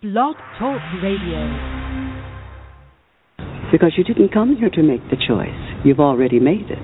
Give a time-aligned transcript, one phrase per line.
[0.00, 1.42] Blog Talk Radio.
[3.72, 5.50] Because you didn't come here to make the choice.
[5.84, 6.78] You've already made it.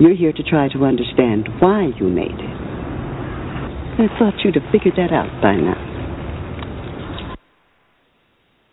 [0.00, 2.56] You're here to try to understand why you made it.
[4.02, 7.36] I thought you'd have figured that out by now.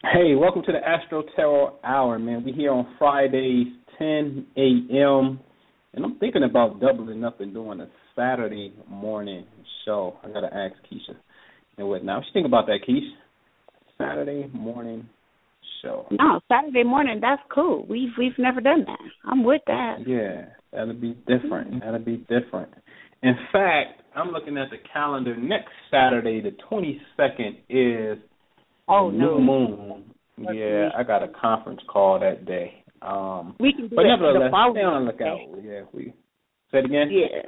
[0.01, 2.43] Hey, welcome to the Astro Tarot Hour, man.
[2.43, 3.67] We're here on Fridays,
[3.99, 5.39] 10 a.m.
[5.93, 9.45] And I'm thinking about doubling up and doing a Saturday morning
[9.85, 10.17] show.
[10.23, 11.15] I gotta ask Kisha
[11.77, 12.15] and what now.
[12.15, 13.11] What you think about that, Kisha?
[14.09, 15.07] Saturday morning
[15.81, 16.05] show.
[16.11, 17.19] No, Saturday morning.
[17.21, 17.85] That's cool.
[17.89, 18.99] We've we've never done that.
[19.25, 19.97] I'm with that.
[20.07, 21.81] Yeah, that'll be different.
[21.81, 22.73] That'll be different.
[23.21, 25.35] In fact, I'm looking at the calendar.
[25.35, 28.17] Next Saturday, the 22nd, is
[28.87, 29.39] oh new no.
[29.39, 30.03] moon.
[30.37, 32.83] Yeah, I got a conference call that day.
[33.01, 34.75] Um, We can do but it nevertheless, the following.
[34.75, 35.37] stay on the lookout.
[35.63, 36.13] Yeah, we
[36.71, 37.09] say it again.
[37.11, 37.41] Yeah.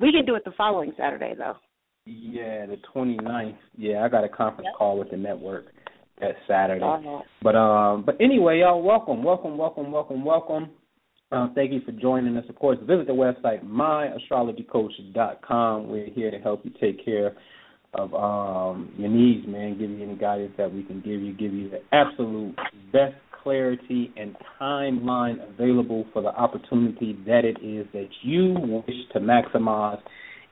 [0.00, 1.56] We can do it the following Saturday though.
[2.04, 3.56] Yeah, the 29th.
[3.76, 5.66] Yeah, I got a conference call with the network
[6.20, 6.84] that Saturday.
[7.42, 10.70] But um, but anyway, y'all, welcome, welcome, welcome, welcome, welcome.
[11.30, 12.44] Um, thank you for joining us.
[12.48, 15.88] Of course, visit the website myastrologycoach.com.
[15.88, 17.34] We're here to help you take care
[17.94, 19.78] of um, your needs, man.
[19.78, 21.32] Give you any guidance that we can give you.
[21.32, 22.56] Give you the absolute
[22.92, 28.54] best clarity and timeline available for the opportunity that it is that you
[28.86, 30.00] wish to maximize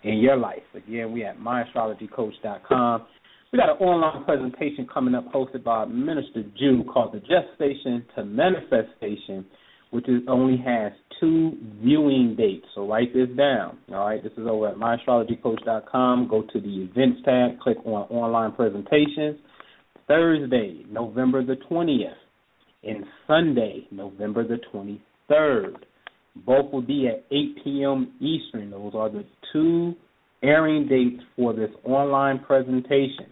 [0.03, 0.63] in your life.
[0.75, 3.07] Again, we at myastrologycoach.com.
[3.53, 8.25] We got an online presentation coming up hosted by Minister Jew called The Gestation to
[8.25, 9.45] Manifestation,
[9.91, 12.67] which is, only has two viewing dates.
[12.75, 13.79] So write this down.
[13.93, 16.29] All right, this is over at myastrologycoach.com.
[16.29, 19.41] Go to the events tab, click on online presentations.
[20.07, 22.15] Thursday, November the 20th,
[22.83, 25.75] and Sunday, November the 23rd.
[26.37, 28.13] Both will be at 8 p.m.
[28.21, 28.71] Eastern.
[28.71, 29.95] Those are the two
[30.43, 33.27] airing dates for this online presentation.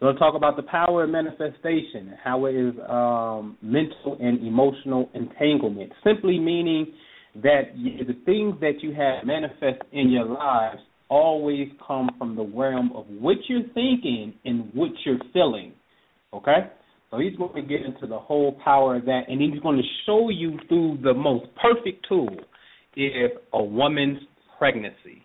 [0.00, 4.46] We're going to talk about the power of manifestation, how it is um, mental and
[4.46, 6.92] emotional entanglement, simply meaning
[7.36, 10.78] that the things that you have manifest in your lives
[11.08, 15.72] always come from the realm of what you're thinking and what you're feeling.
[16.32, 16.70] Okay?
[17.10, 19.88] So he's going to get into the whole power of that, and he's going to
[20.04, 22.28] show you through the most perfect tool
[22.96, 24.18] is a woman's
[24.58, 25.24] pregnancy.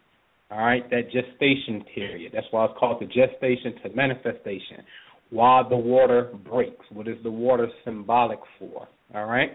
[0.52, 2.32] All right, that gestation period.
[2.34, 4.84] That's why it's called the gestation to manifestation.
[5.32, 6.86] Why the water breaks.
[6.92, 8.88] What is the water symbolic for?
[9.16, 9.50] All right.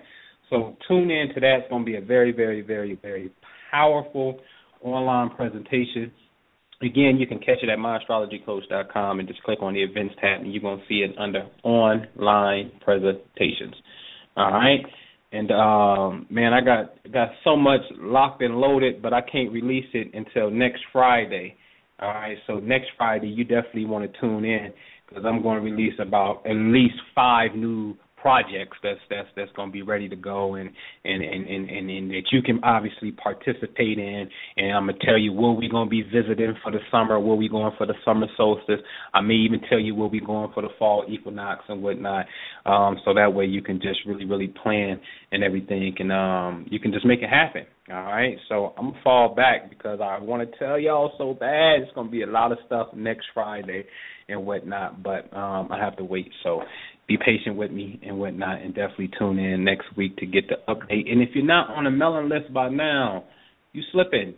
[0.51, 1.59] So tune in to that.
[1.61, 3.31] It's going to be a very, very, very, very
[3.71, 4.41] powerful
[4.83, 6.11] online presentation.
[6.81, 10.53] Again, you can catch it at myastrologycoach.com and just click on the events tab, and
[10.53, 13.75] you're going to see it under online presentations.
[14.37, 14.85] All right.
[15.31, 19.85] And um man, I got got so much locked and loaded, but I can't release
[19.93, 21.57] it until next Friday.
[22.01, 24.73] All right, so next Friday you definitely want to tune in
[25.07, 29.69] because I'm going to release about at least five new projects that's that's that's going
[29.69, 30.71] to be ready to go and
[31.05, 34.29] and and and, and, and that you can obviously participate in.
[34.57, 37.37] And I'm gonna tell you where we going to be visiting for the summer where
[37.37, 38.81] we going for the summer solstice.
[39.15, 42.27] I may even tell you where we going for the fall equinox and whatnot.
[42.67, 45.01] Um so that way you can just really really plan
[45.33, 47.65] and everything and um you can just make it happen.
[47.91, 51.83] All right so I'm gonna fall back because I want to tell y'all so bad
[51.83, 53.85] it's to be a lot of stuff next Friday
[54.29, 56.31] and whatnot but um I have to wait.
[56.43, 56.63] So
[57.09, 60.57] be patient with me and whatnot, and definitely tune in next week to get the
[60.69, 61.11] update.
[61.11, 63.25] And if you're not on the mailing list by now,
[63.73, 64.35] you slip in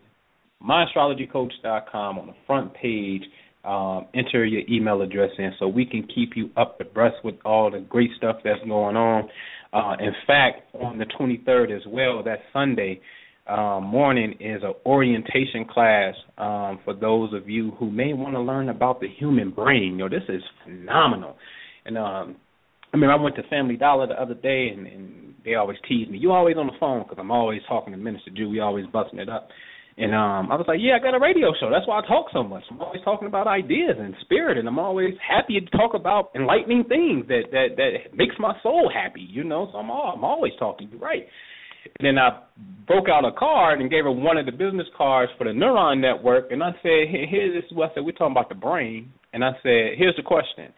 [0.63, 3.23] myastrologycoach.com on the front page.
[3.65, 7.35] Um, enter your email address in so we can keep you up to abreast with
[7.45, 9.29] all the great stuff that's going on.
[9.73, 13.01] Uh, in fact, on the 23rd as well, that Sunday
[13.47, 18.41] um, morning is an orientation class um, for those of you who may want to
[18.41, 19.99] learn about the human brain.
[19.99, 21.37] You know, this is phenomenal.
[21.85, 22.37] And um,
[22.93, 26.09] I mean, I went to Family Dollar the other day, and, and they always tease
[26.09, 26.19] me.
[26.19, 28.49] You always on the phone because I'm always talking to Minister Jew.
[28.49, 29.49] We always busting it up.
[29.97, 31.69] And um I was like, yeah, I got a radio show.
[31.71, 32.63] That's why I talk so much.
[32.71, 36.85] I'm always talking about ideas and spirit, and I'm always happy to talk about enlightening
[36.85, 39.27] things that that that makes my soul happy.
[39.29, 40.89] You know, so I'm all, I'm always talking.
[40.91, 41.27] You're right.
[41.99, 42.41] And then I
[42.87, 46.01] broke out a card and gave her one of the business cards for the neuron
[46.01, 48.05] network, and I said, here, here this is what I said.
[48.05, 50.73] We're talking about the brain, and I said, here's the question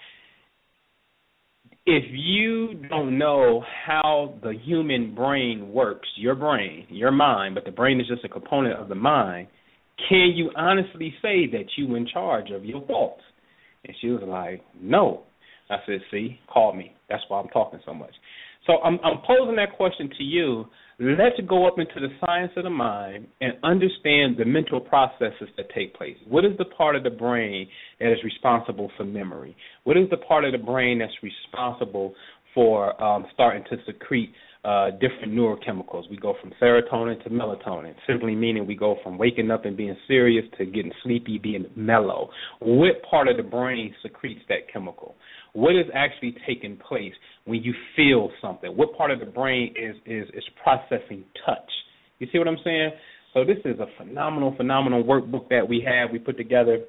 [1.84, 7.72] if you don't know how the human brain works, your brain, your mind, but the
[7.72, 9.48] brain is just a component of the mind,
[10.08, 13.22] can you honestly say that you in charge of your thoughts?
[13.84, 15.24] And she was like, No.
[15.70, 16.94] I said, See, call me.
[17.08, 18.12] That's why I'm talking so much.
[18.66, 20.66] So I'm, I'm posing that question to you.
[20.98, 25.66] Let's go up into the science of the mind and understand the mental processes that
[25.74, 26.16] take place.
[26.28, 27.68] What is the part of the brain
[27.98, 29.56] that is responsible for memory?
[29.84, 32.14] What is the part of the brain that's responsible
[32.54, 34.32] for um, starting to secrete
[34.64, 36.08] uh, different neurochemicals.
[36.08, 39.96] We go from serotonin to melatonin, simply meaning we go from waking up and being
[40.06, 42.30] serious to getting sleepy, being mellow.
[42.60, 45.16] What part of the brain secretes that chemical?
[45.52, 47.12] What is actually taking place
[47.44, 48.76] when you feel something?
[48.76, 51.70] What part of the brain is is is processing touch?
[52.18, 52.90] You see what I'm saying?
[53.34, 56.10] So this is a phenomenal, phenomenal workbook that we have.
[56.10, 56.80] We put together.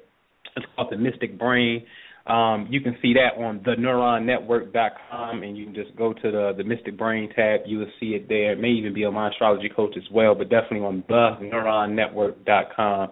[0.56, 1.84] It's called the Mystic Brain.
[2.26, 6.64] Um, you can see that on theneuronnetwork.com, and you can just go to the the
[6.64, 7.60] Mystic Brain tab.
[7.66, 8.52] You will see it there.
[8.52, 13.10] It may even be on my astrology coach as well, but definitely on theneuronnetwork.com.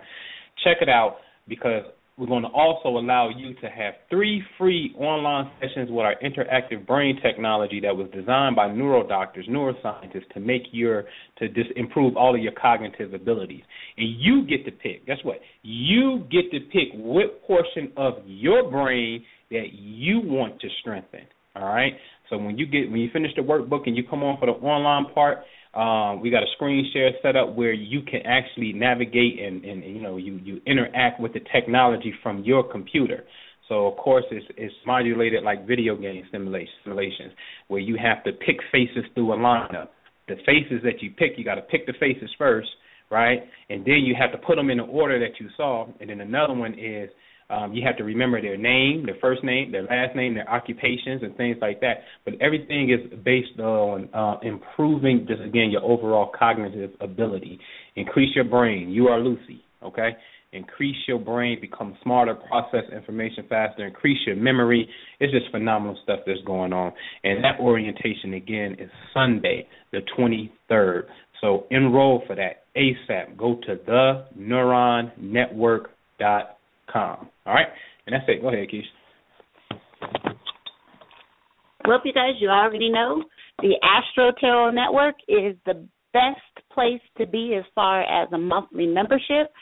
[0.65, 1.17] Check it out
[1.49, 1.85] because
[2.19, 6.87] we're going to also allow you to have three free online sessions with our interactive
[6.87, 11.05] brain technology that was designed by neurodoctors, neuroscientists to make your
[11.38, 13.62] to just improve all of your cognitive abilities.
[13.97, 15.06] And you get to pick.
[15.06, 15.38] Guess what?
[15.62, 21.23] You get to pick what portion of your brain that you want to strengthen.
[21.56, 21.93] All right.
[22.29, 24.53] So when you get when you finish the workbook and you come on for the
[24.53, 25.38] online part,
[25.74, 29.82] um, we got a screen share set up where you can actually navigate and, and,
[29.84, 33.24] you know you, you interact with the technology from your computer.
[33.69, 37.32] So of course it's it's modulated like video game simulation, simulations
[37.69, 39.88] where you have to pick faces through a lineup.
[40.28, 42.69] The faces that you pick, you got to pick the faces first,
[43.10, 43.40] right?
[43.70, 45.86] And then you have to put them in the order that you saw.
[46.00, 47.08] And then another one is
[47.50, 51.23] um, you have to remember their name, their first name, their last name, their occupations,
[51.23, 52.03] and things like that.
[52.25, 57.59] But everything is based on uh, improving, just again, your overall cognitive ability.
[57.97, 58.91] Increase your brain.
[58.91, 60.11] You are Lucy, okay?
[60.53, 64.89] Increase your brain, become smarter, process information faster, increase your memory.
[65.19, 66.93] It's just phenomenal stuff that's going on.
[67.25, 71.05] And that orientation, again, is Sunday, the 23rd.
[71.41, 73.37] So enroll for that ASAP.
[73.37, 75.89] Go to the neuronnetwork.com
[76.23, 76.43] com.
[76.94, 77.67] All right,
[78.06, 78.43] and that's it.
[78.43, 78.83] Go ahead, Keish.
[81.87, 83.25] Well, you guys, you already know
[83.61, 88.87] the Astro Tarot Network is the best place to be as far as a monthly
[88.87, 89.53] membership.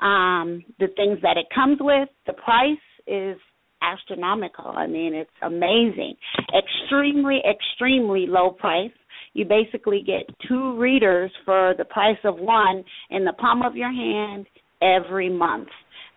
[0.00, 3.36] Um, the things that it comes with, the price is
[3.82, 4.66] astronomical.
[4.66, 6.14] I mean, it's amazing.
[6.56, 8.90] Extremely, extremely low price.
[9.34, 13.92] You basically get two readers for the price of one in the palm of your
[13.92, 14.46] hand
[14.82, 15.68] every month.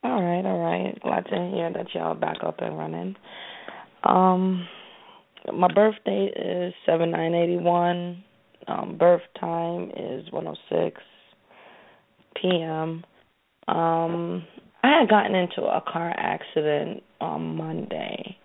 [0.03, 0.97] All right, all right.
[1.01, 3.15] Glad to hear that y'all back up and running.
[4.03, 4.67] Um,
[5.53, 8.23] my birthday is seven nine eighty one.
[8.67, 11.01] Um, birth time is one oh six
[12.41, 13.03] p.m.
[13.67, 14.45] Um,
[14.83, 18.37] I had gotten into a car accident on Monday,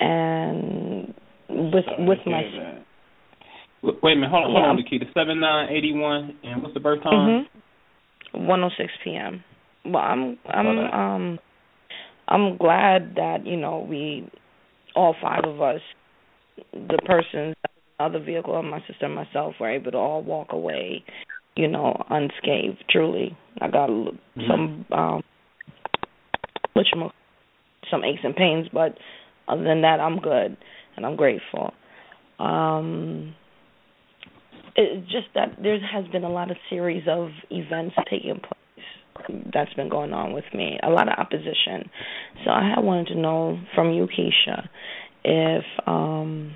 [0.00, 1.14] and
[1.48, 2.84] with Sorry with my that.
[4.02, 5.06] Wait a minute, hold on, hold on, Nikita.
[5.14, 7.46] Seven nine eighty one, and what's the birth time?
[8.32, 8.46] Mm-hmm.
[8.46, 9.44] One oh six p.m.
[9.84, 11.38] Well, I'm I'm um
[12.26, 14.30] I'm glad that you know we
[14.96, 15.80] all five of us,
[16.72, 17.54] the persons,
[18.00, 21.04] other vehicle, my sister and myself, were able to all walk away,
[21.56, 22.82] you know, unscathed.
[22.88, 24.40] Truly, I got mm-hmm.
[24.48, 25.22] some um,
[26.74, 26.88] which
[27.90, 28.96] some aches and pains, but
[29.48, 30.56] other than that, I'm good
[30.96, 31.74] and I'm grateful.
[32.38, 33.34] Um,
[34.76, 38.63] it's just that there has been a lot of series of events taking place
[39.52, 41.90] that's been going on with me, a lot of opposition.
[42.44, 44.68] So I had wanted to know from you, Kisha,
[45.24, 46.54] if um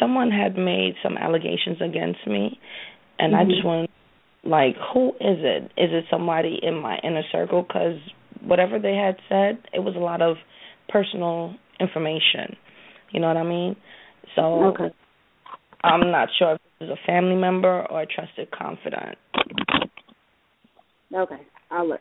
[0.00, 2.58] someone had made some allegations against me,
[3.18, 3.50] and mm-hmm.
[3.50, 3.90] I just want
[4.44, 5.64] like who is it?
[5.76, 7.62] Is it somebody in my inner circle?
[7.62, 7.98] Because
[8.42, 10.36] whatever they had said, it was a lot of
[10.88, 12.56] personal information.
[13.12, 13.76] You know what I mean?
[14.34, 14.94] So okay.
[15.82, 19.16] I'm not sure if it was a family member or a trusted confidant.
[21.14, 21.36] Okay,
[21.70, 22.00] I'll look.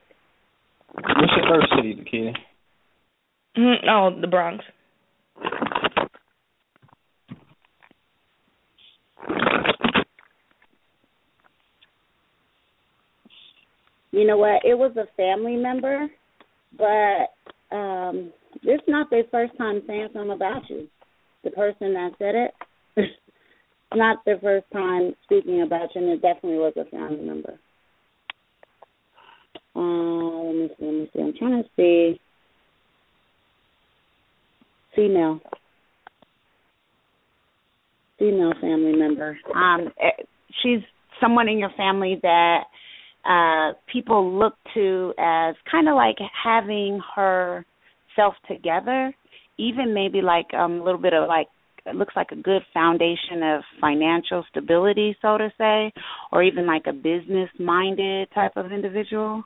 [0.93, 2.34] What's your first city, Nikita?
[3.57, 3.89] Mm-hmm.
[3.89, 4.63] Oh, the Bronx.
[14.12, 14.63] You know what?
[14.63, 16.07] It was a family member,
[16.77, 18.31] but um
[18.63, 20.88] this is not their first time saying something about you.
[21.43, 23.10] The person that said it,
[23.93, 27.60] not their first time speaking about you, and it definitely was a family member.
[29.75, 30.86] Uh, let me see.
[30.86, 31.22] Let me see.
[31.22, 32.20] I'm trying to see.
[34.96, 35.39] Female.
[38.17, 39.38] Female family member.
[39.53, 40.24] Um, eh,
[40.63, 40.79] she's
[41.22, 42.63] someone in your family that
[43.25, 47.65] uh people look to as kind of like having her
[48.15, 49.13] self together,
[49.58, 51.48] even maybe like um, a little bit of like
[51.86, 55.91] it looks like a good foundation of financial stability, so to say,
[56.32, 59.44] or even like a business minded type of individual.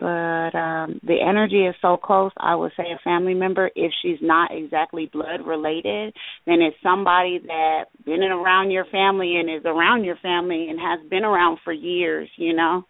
[0.00, 4.18] But um the energy is so close, I would say a family member, if she's
[4.22, 6.14] not exactly blood related,
[6.46, 11.06] then it's somebody that been around your family and is around your family and has
[11.10, 12.84] been around for years, you know.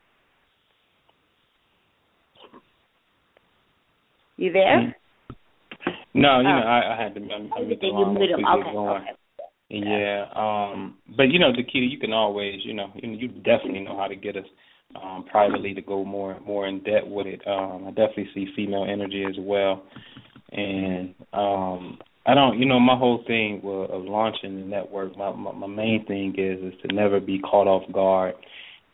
[4.37, 4.79] You there?
[4.79, 6.21] Mm-hmm.
[6.21, 6.69] No, you know, oh.
[6.69, 7.21] I, I had to.
[7.21, 8.45] I, I mean, you muted him.
[8.47, 8.73] Okay.
[8.73, 9.03] Going.
[9.03, 9.17] okay.
[9.69, 13.97] Yeah, um, but you know, Dakita, you can always, you know, you, you definitely know
[13.97, 14.45] how to get us
[15.03, 17.41] um, privately to go more more in depth with it.
[17.47, 19.83] Um, I definitely see female energy as well,
[20.53, 25.53] and um, I don't, you know, my whole thing of launching the network, my, my
[25.53, 28.35] my main thing is is to never be caught off guard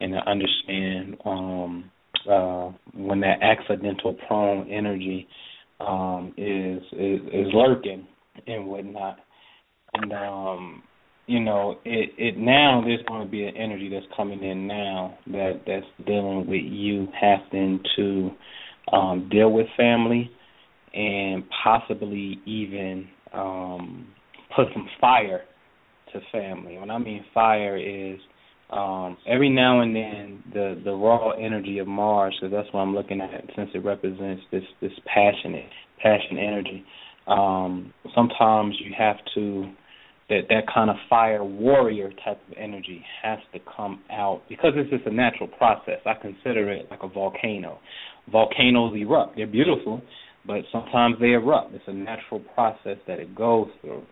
[0.01, 1.91] and to understand um,
[2.31, 5.27] uh, when that accidental prone energy
[5.81, 8.07] um, is, is is lurking
[8.47, 9.19] and whatnot.
[9.95, 10.83] And um,
[11.27, 15.19] you know, it it now there's going to be an energy that's coming in now
[15.27, 18.31] that that's dealing with you having to
[18.93, 20.31] um, deal with family
[20.95, 24.07] and possibly even um,
[24.55, 25.43] put some fire
[26.13, 26.79] to family.
[26.79, 28.21] When I mean fire is
[28.71, 32.95] um, every now and then the the raw energy of Mars, because that's what I'm
[32.95, 36.85] looking at, since it represents this this passionate passion energy.
[37.27, 39.73] Um, sometimes you have to
[40.29, 44.91] that that kind of fire warrior type of energy has to come out because it's
[44.91, 46.01] just a natural process.
[46.05, 47.79] I consider it like a volcano.
[48.31, 50.03] Volcanoes erupt; they're beautiful,
[50.47, 51.75] but sometimes they erupt.
[51.75, 54.03] It's a natural process that it goes through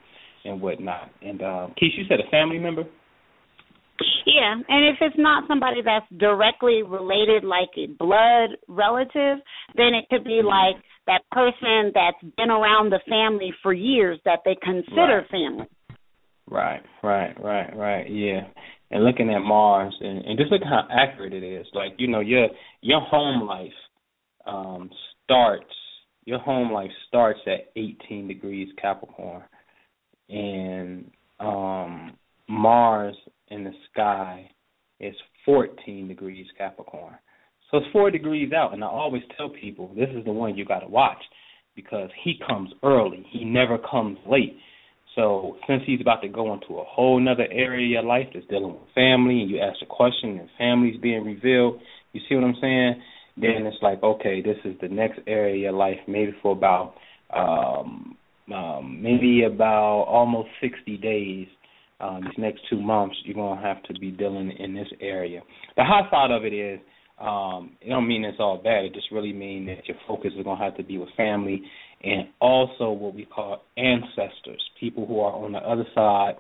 [0.45, 1.11] and whatnot.
[1.23, 2.85] And uh, Kisha, you said a family member.
[4.27, 9.39] Yeah, and if it's not somebody that's directly related, like a blood relative,
[9.77, 14.41] then it could be like that person that's been around the family for years that
[14.45, 15.31] they consider right.
[15.31, 15.67] family.
[16.51, 18.11] Right, right, right, right.
[18.11, 18.43] Yeah,
[18.91, 21.67] and looking at Mars and, and just look how accurate it is.
[21.73, 22.49] Like you know, your
[22.83, 23.73] your home life
[24.47, 24.91] um
[25.25, 25.73] starts.
[26.27, 29.43] Your home life starts at 18 degrees Capricorn,
[30.29, 31.11] and
[31.41, 32.13] um
[32.49, 33.17] Mars
[33.49, 34.51] in the sky
[35.01, 35.15] is
[35.47, 37.15] 14 degrees Capricorn.
[37.71, 40.65] So it's four degrees out, and I always tell people this is the one you
[40.65, 41.23] got to watch
[41.75, 43.27] because he comes early.
[43.33, 44.57] He never comes late.
[45.15, 48.47] So since he's about to go into a whole nother area of your life that's
[48.47, 51.81] dealing with family, and you ask a question, and family's being revealed,
[52.13, 53.03] you see what I'm saying?
[53.37, 56.95] Then it's like, okay, this is the next area of your life, maybe for about
[57.35, 58.17] um,
[58.55, 61.49] um, maybe about almost 60 days
[62.01, 65.41] um, these next two months, you're gonna have to be dealing in this area.
[65.77, 66.81] The hot side of it is,
[67.21, 68.85] um, it don't mean it's all bad.
[68.85, 71.63] It just really means that your focus is gonna have to be with family
[72.05, 76.35] and also what we call ancestors, people who are on the other side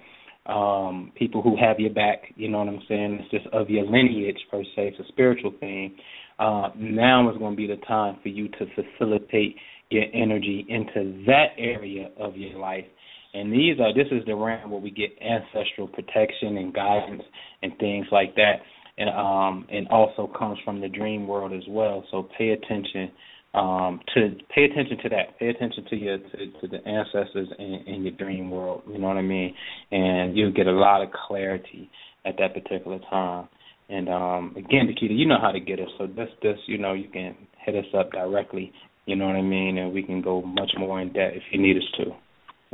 [0.46, 2.24] um, people who have your back.
[2.36, 3.20] You know what I'm saying?
[3.20, 4.94] It's just of your lineage per se.
[4.98, 5.96] It's a spiritual thing.
[6.38, 9.56] Uh, now is going to be the time for you to facilitate
[9.90, 12.84] your energy into that area of your life.
[13.32, 17.22] And these are this is the realm where we get ancestral protection and guidance
[17.62, 18.56] and things like that.
[18.96, 22.04] And um and also comes from the dream world as well.
[22.10, 23.10] So pay attention
[23.54, 25.38] um, to pay attention to that.
[25.38, 28.82] Pay attention to your to, to the ancestors in, in your dream world.
[28.88, 29.54] You know what I mean?
[29.90, 31.88] And you'll get a lot of clarity
[32.26, 33.48] at that particular time.
[33.88, 35.88] And um, again, Nikita, you know how to get us.
[35.98, 38.72] So this this you know you can hit us up directly.
[39.06, 39.78] You know what I mean?
[39.78, 42.04] And we can go much more in depth if you need us to.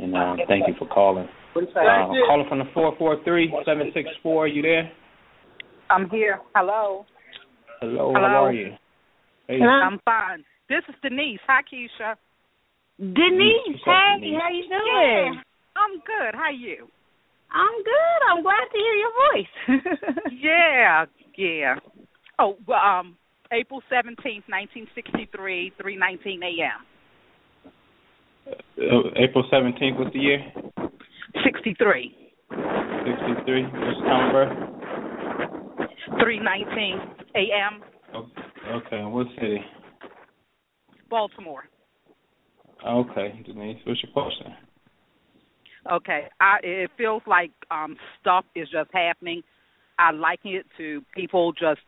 [0.03, 1.27] And um, thank you for calling.
[1.55, 4.47] Uh, calling from the four four three seven six four.
[4.47, 4.91] You there?
[5.89, 6.39] I'm here.
[6.55, 7.05] Hello.
[7.81, 8.13] Hello.
[8.15, 8.27] Hello.
[8.27, 8.71] How are you?
[9.47, 9.59] Hey.
[9.61, 10.45] I'm fine.
[10.71, 11.41] This is Denise.
[11.47, 12.15] Hi, Kisha.
[12.97, 14.39] Denise, hey, Denise.
[14.39, 15.33] how you doing?
[15.35, 15.41] Yeah,
[15.75, 16.33] I'm good.
[16.33, 16.87] How you?
[17.51, 18.19] I'm good.
[18.31, 19.53] I'm glad to hear your voice.
[20.31, 21.05] Yeah,
[21.37, 21.75] yeah.
[22.39, 23.17] Oh, well, um,
[23.51, 26.85] April seventeenth, nineteen sixty-three, three nineteen a.m.
[28.47, 29.99] Uh, April seventeenth.
[29.99, 30.39] What's the year?
[31.43, 32.15] Sixty-three,
[32.49, 33.63] Sixty three.
[33.63, 36.17] What's the time of birth?
[36.23, 36.97] three nineteen
[37.35, 37.81] a.m.
[38.15, 38.97] Okay.
[38.99, 39.59] and What city?
[41.11, 41.65] Baltimore.
[42.87, 43.77] Okay, Denise.
[43.85, 44.55] What's your question?
[45.91, 49.43] Okay, I it feels like um stuff is just happening.
[49.99, 51.81] I liken it to people just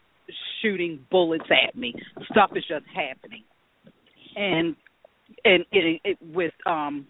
[0.61, 1.95] shooting bullets at me.
[2.31, 3.43] Stuff is just happening,
[4.35, 4.75] and
[5.45, 7.07] and it, it with um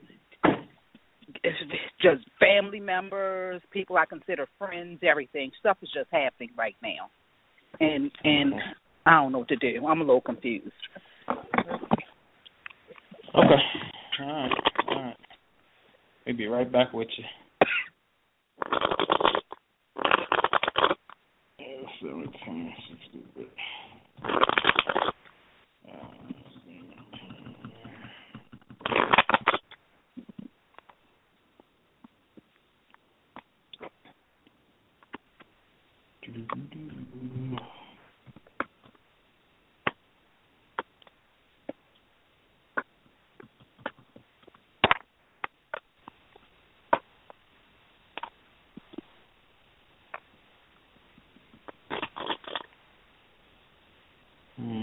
[1.44, 1.58] it's
[2.02, 5.52] just family members, people I consider friends, everything.
[5.60, 7.10] Stuff is just happening right now,
[7.80, 8.54] and and
[9.06, 9.86] I don't know what to do.
[9.88, 10.72] I'm a little confused.
[13.36, 13.64] Okay.
[14.20, 14.52] All right.
[14.90, 15.18] All right.
[16.26, 17.24] We'll be right back with you.
[21.60, 23.20] Oh, Seventeen sixty.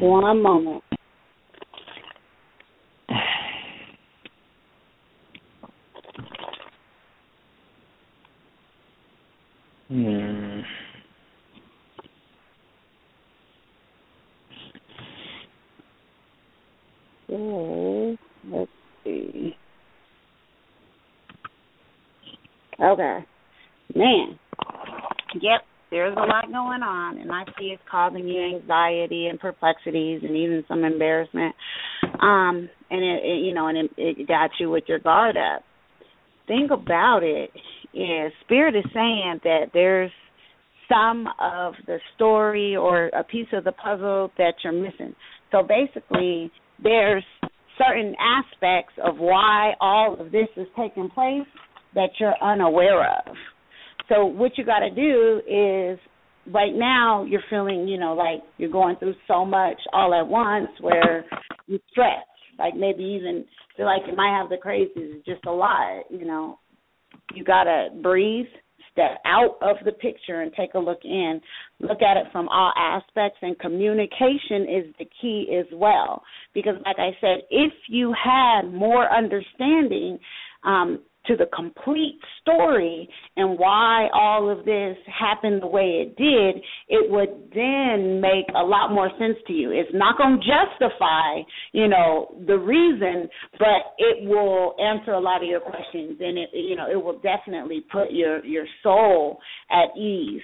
[0.01, 0.83] One moment.
[9.89, 10.61] Hmm.
[17.29, 18.17] So,
[18.51, 18.71] let's
[19.05, 19.57] see.
[22.83, 23.19] Okay.
[23.95, 24.39] Man.
[25.35, 30.21] Yep, there's a lot going on, and I see it's causing you anxiety and perplexities
[30.23, 31.55] and even some embarrassment.
[32.21, 35.63] Um, and it, it you know, and it, it got you with your guard up.
[36.47, 37.51] Think about it
[37.95, 40.11] is, Spirit is saying that there's
[40.89, 45.15] some of the story or a piece of the puzzle that you're missing.
[45.53, 46.51] So basically,
[46.83, 47.25] there's
[47.79, 51.47] certain aspects of why all of this is taking place
[51.95, 53.35] that you're unaware of.
[54.11, 55.99] So what you got to do is
[56.53, 60.69] right now you're feeling, you know, like you're going through so much all at once
[60.81, 61.25] where
[61.67, 62.27] you stress,
[62.59, 63.45] like maybe even
[63.77, 65.25] feel like you might have the crazies.
[65.25, 66.59] Just a lot, you know.
[67.35, 68.47] You got to breathe,
[68.93, 71.41] step out of the picture and take a look in.
[71.79, 76.23] Look at it from all aspects, and communication is the key as well.
[76.55, 80.19] Because, like I said, if you had more understanding,
[80.65, 86.63] um, to the complete story and why all of this happened the way it did,
[86.89, 89.71] it would then make a lot more sense to you.
[89.71, 95.43] It's not going to justify, you know, the reason, but it will answer a lot
[95.43, 99.39] of your questions and it you know, it will definitely put your your soul
[99.71, 100.43] at ease.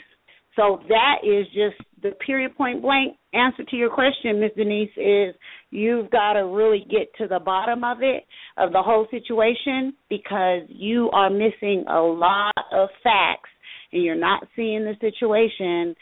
[0.55, 4.53] So that is just the period point blank answer to your question, Ms.
[4.57, 5.35] Denise, is
[5.71, 8.25] you've got to really get to the bottom of it,
[8.57, 13.51] of the whole situation, because you are missing a lot of facts
[13.93, 15.95] and you're not seeing the situation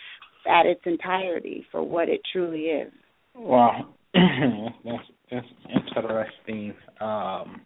[0.47, 2.93] at its entirety for what it truly is.
[3.35, 6.75] Wow, that's that's interesting.
[7.01, 7.63] Um,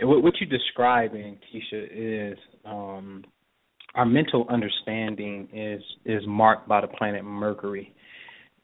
[0.00, 3.24] what, what you're describing, Kisha, is um,
[3.94, 7.94] our mental understanding is is marked by the planet Mercury,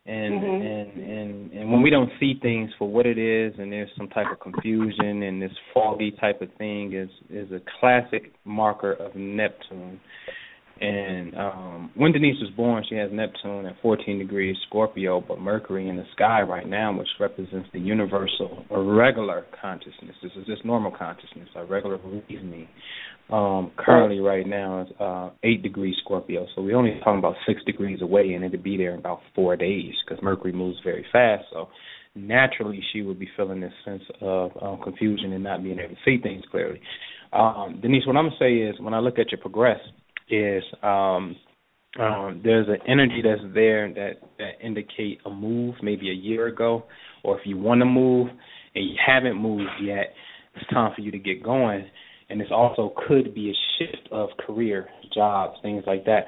[0.06, 0.60] And Mhm.
[0.62, 4.08] and and and when we don't see things for what it is, and there's some
[4.08, 9.14] type of confusion and this foggy type of thing is is a classic marker of
[9.14, 10.00] Neptune.
[10.80, 15.88] And um when Denise was born, she has Neptune at 14 degrees Scorpio, but Mercury
[15.88, 20.16] in the sky right now, which represents the universal or regular consciousness.
[20.22, 22.66] This is just normal consciousness, our regular reasoning.
[23.28, 27.62] Um currently right now is uh 8 degrees Scorpio, so we're only talking about 6
[27.64, 31.44] degrees away and it'll be there in about 4 days because Mercury moves very fast.
[31.52, 31.68] So
[32.14, 36.00] naturally she would be feeling this sense of um, confusion and not being able to
[36.06, 36.80] see things clearly.
[37.32, 39.78] Um, Denise, what I'm gonna say is when I look at your progress,
[40.30, 41.36] is um,
[41.98, 46.84] um, there's an energy that's there that that indicate a move maybe a year ago,
[47.24, 48.28] or if you want to move
[48.74, 50.14] and you haven't moved yet,
[50.54, 51.84] it's time for you to get going.
[52.28, 56.26] And this also could be a shift of career, jobs, things like that,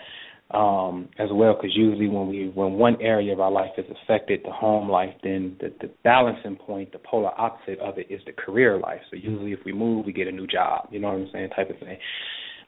[0.57, 1.55] um, as well.
[1.55, 5.15] Because usually when we when one area of our life is affected, the home life,
[5.23, 9.01] then the, the balancing point, the polar opposite of it is the career life.
[9.13, 10.89] So usually if we move, we get a new job.
[10.91, 11.51] You know what I'm saying?
[11.51, 11.99] Type of thing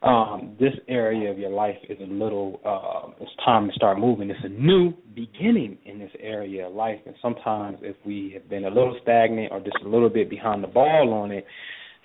[0.04, 4.28] um, this area of your life is a little, uh, it's time to start moving.
[4.28, 7.00] It's a new beginning in this area of life.
[7.06, 10.62] And sometimes if we have been a little stagnant or just a little bit behind
[10.62, 11.46] the ball on it,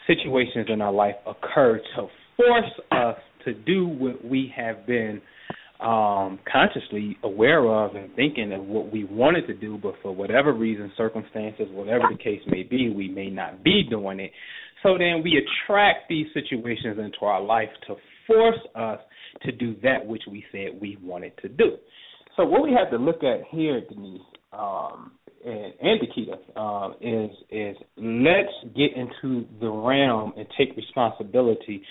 [0.07, 2.07] situations in our life occur to
[2.37, 5.21] force us to do what we have been
[5.81, 10.53] um, consciously aware of and thinking of what we wanted to do, but for whatever
[10.53, 14.31] reason, circumstances, whatever the case may be, we may not be doing it.
[14.83, 18.99] So then we attract these situations into our life to force us
[19.43, 21.77] to do that which we said we wanted to do.
[22.37, 24.21] So what we have to look at here, Denise,
[24.53, 25.11] um,
[25.45, 31.83] and, and Dakita, uh, is is let's get into the realm and take responsibility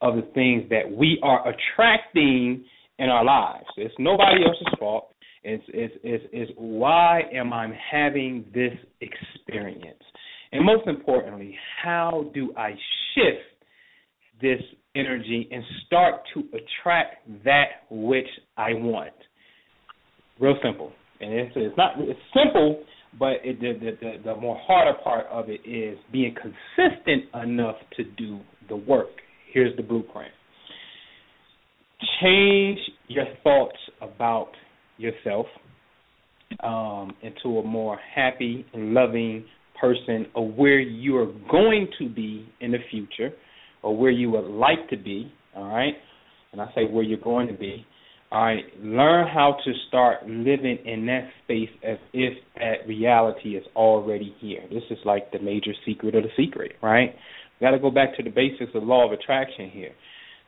[0.00, 2.64] of the things that we are attracting
[2.98, 3.66] in our lives.
[3.76, 5.14] It's nobody else's fault.
[5.42, 10.02] It's it's it's, it's why am I having this experience?
[10.54, 12.70] And most importantly, how do I
[13.14, 13.42] shift
[14.40, 14.60] this
[14.94, 19.12] energy and start to attract that which I want?
[20.38, 20.92] Real simple.
[21.20, 22.84] And it's, it's not it's simple,
[23.18, 28.04] but it, the, the, the more harder part of it is being consistent enough to
[28.04, 28.38] do
[28.68, 29.10] the work.
[29.52, 30.32] Here's the blueprint.
[32.22, 34.50] Change your thoughts about
[34.98, 35.46] yourself
[36.62, 39.44] um, into a more happy, and loving,
[39.84, 43.30] person of where you are going to be in the future
[43.82, 45.94] or where you would like to be, all right?
[46.52, 47.84] And I say where you're going to be.
[48.32, 53.64] All right, learn how to start living in that space as if that reality is
[53.76, 54.62] already here.
[54.72, 57.14] This is like the major secret of the secret, right?
[57.60, 59.92] You got to go back to the basics of law of attraction here.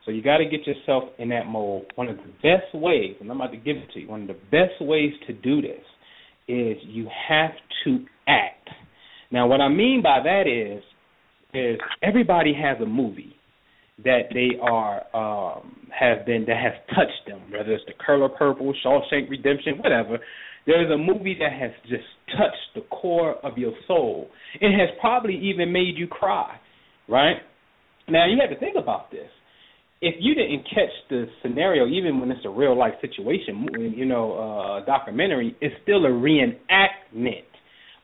[0.03, 1.85] So you got to get yourself in that mode.
[1.95, 4.27] One of the best ways, and I'm about to give it to you, one of
[4.27, 5.83] the best ways to do this
[6.49, 7.51] is you have
[7.85, 8.69] to act.
[9.31, 10.83] Now, what I mean by that is,
[11.53, 13.33] is everybody has a movie
[14.03, 18.73] that they are um have been that has touched them, whether it's The Color Purple,
[18.85, 20.19] Shawshank Redemption, whatever.
[20.67, 22.03] There's a movie that has just
[22.37, 24.29] touched the core of your soul.
[24.59, 26.59] It has probably even made you cry,
[27.07, 27.37] right?
[28.09, 29.29] Now you have to think about this.
[30.01, 34.33] If you didn't catch the scenario, even when it's a real life situation, you know,
[34.33, 37.47] uh, documentary, it's still a reenactment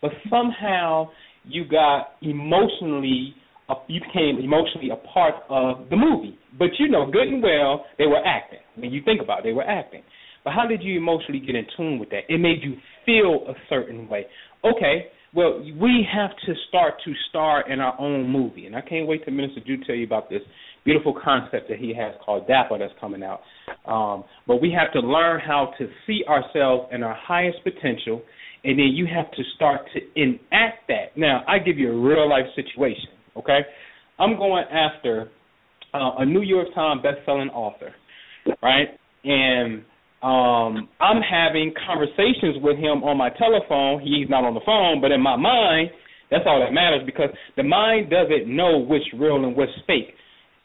[0.04, 1.10] but somehow
[1.46, 3.34] you got emotionally
[3.88, 6.38] you became emotionally a part of the movie.
[6.60, 8.60] But you know good and well they were acting.
[8.76, 10.04] When you think about it, they were acting.
[10.44, 12.24] But how did you emotionally get in tune with that?
[12.28, 14.26] It made you feel a certain way.
[14.64, 18.66] Okay, well, we have to start to star in our own movie.
[18.66, 20.42] And I can't wait to Minister Drew tell you about this
[20.84, 23.40] beautiful concept that he has called Dapper that's coming out.
[23.86, 28.22] Um, but we have to learn how to see ourselves in our highest potential
[28.64, 31.18] and then you have to start to enact that.
[31.18, 33.60] Now, I give you a real life situation, okay?
[34.20, 35.30] I'm going after
[35.94, 37.94] uh, a New York Times best-selling author,
[38.62, 38.88] right?
[39.24, 39.84] And
[40.24, 44.00] um I'm having conversations with him on my telephone.
[44.00, 45.90] He's not on the phone, but in my mind,
[46.32, 50.16] that's all that matters because the mind doesn't know which real and which fake.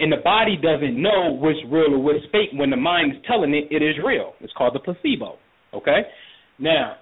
[0.00, 3.52] And the body doesn't know which real or which fake when the mind is telling
[3.52, 4.34] it it is real.
[4.40, 5.38] It's called the placebo.
[5.74, 6.06] Okay?
[6.60, 6.96] Now,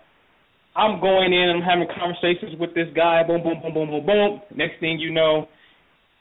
[0.76, 4.42] I'm going in, I'm having conversations with this guy, boom, boom, boom, boom, boom, boom.
[4.54, 5.48] Next thing you know,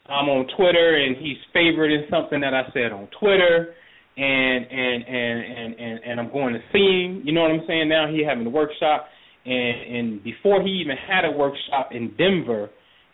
[0.07, 3.75] I'm on Twitter and he's favoriting something that I said on Twitter
[4.15, 7.21] and and and and and, and I'm going to see him.
[7.25, 7.89] You know what I'm saying?
[7.89, 9.07] Now he having a workshop
[9.45, 12.69] and and before he even had a workshop in Denver,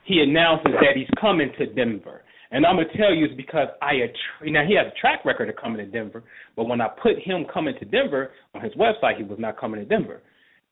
[0.06, 2.22] he announces that he's coming to Denver.
[2.52, 5.50] And I'm gonna tell you it's because I att- now he has a track record
[5.50, 6.22] of coming to Denver,
[6.56, 9.80] but when I put him coming to Denver on his website, he was not coming
[9.80, 10.22] to Denver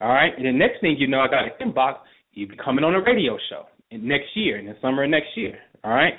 [0.01, 1.97] All right, and the next thing you know, I got an inbox.
[2.33, 5.57] You be coming on a radio show next year, in the summer of next year.
[5.83, 6.13] All right.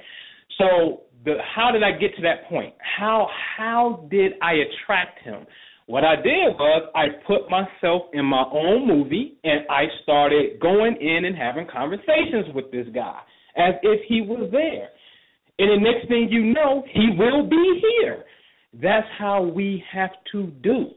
[0.59, 2.75] So the how did I get to that point?
[2.99, 5.47] How how did I attract him?
[5.87, 10.97] What I did was I put myself in my own movie and I started going
[11.01, 13.21] in and having conversations with this guy
[13.57, 14.91] as if he was there.
[15.59, 18.25] And the next thing you know, he will be here.
[18.81, 20.91] That's how we have to do.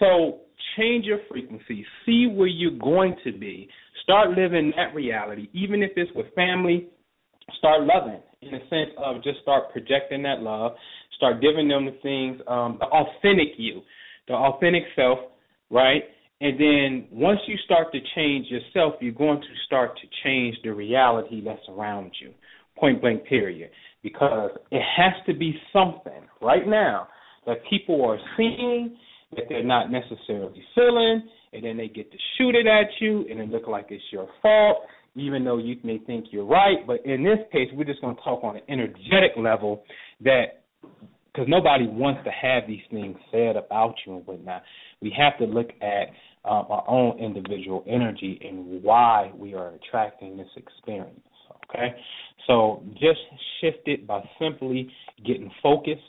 [0.00, 0.40] So
[0.76, 1.84] change your frequency.
[2.06, 3.68] See where you're going to be.
[4.02, 6.88] Start living that reality, even if it's with family.
[7.58, 10.72] Start loving in the sense of just start projecting that love.
[11.16, 13.82] Start giving them the things, um, the authentic you
[14.28, 15.18] the authentic self,
[15.70, 16.02] right?
[16.40, 20.70] And then once you start to change yourself, you're going to start to change the
[20.70, 22.32] reality that's around you.
[22.76, 23.70] Point blank, period.
[24.02, 27.08] Because it has to be something right now
[27.46, 28.96] that people are seeing
[29.36, 33.40] that they're not necessarily feeling, and then they get to shoot it at you, and
[33.40, 34.78] it look like it's your fault,
[35.14, 36.86] even though you may think you're right.
[36.86, 39.84] But in this case, we're just going to talk on an energetic level
[40.22, 40.62] that
[41.32, 44.62] because nobody wants to have these things said about you and whatnot.
[45.00, 46.08] We have to look at
[46.44, 51.20] um, our own individual energy and why we are attracting this experience.
[51.70, 51.94] Okay,
[52.46, 53.20] so just
[53.60, 54.90] shift it by simply
[55.24, 56.02] getting focused.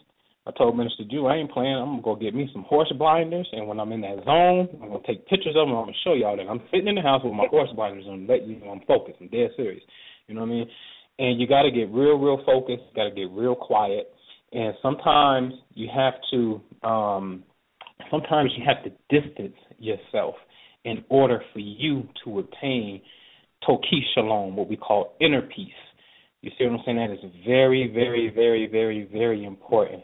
[0.46, 1.76] I told Minister Jew I ain't playing.
[1.76, 4.90] I'm gonna go get me some horse blinders, and when I'm in that zone, I'm
[4.90, 5.76] gonna take pictures of them.
[5.76, 8.28] I'm gonna show y'all that I'm sitting in the house with my horse blinders on,
[8.28, 9.18] let you know I'm focused.
[9.22, 9.84] I'm dead serious.
[10.28, 10.70] You know what I mean?
[11.20, 12.84] And you got to get real, real focused.
[12.96, 14.14] Got to get real quiet
[14.54, 17.44] and sometimes you have to um,
[18.12, 20.36] sometimes you have to distance yourself
[20.86, 23.02] in order for you to obtain
[23.66, 25.72] toki shalom, what we call inner peace.
[26.42, 26.98] You see what I'm saying?
[26.98, 30.04] That is very, very, very, very, very important.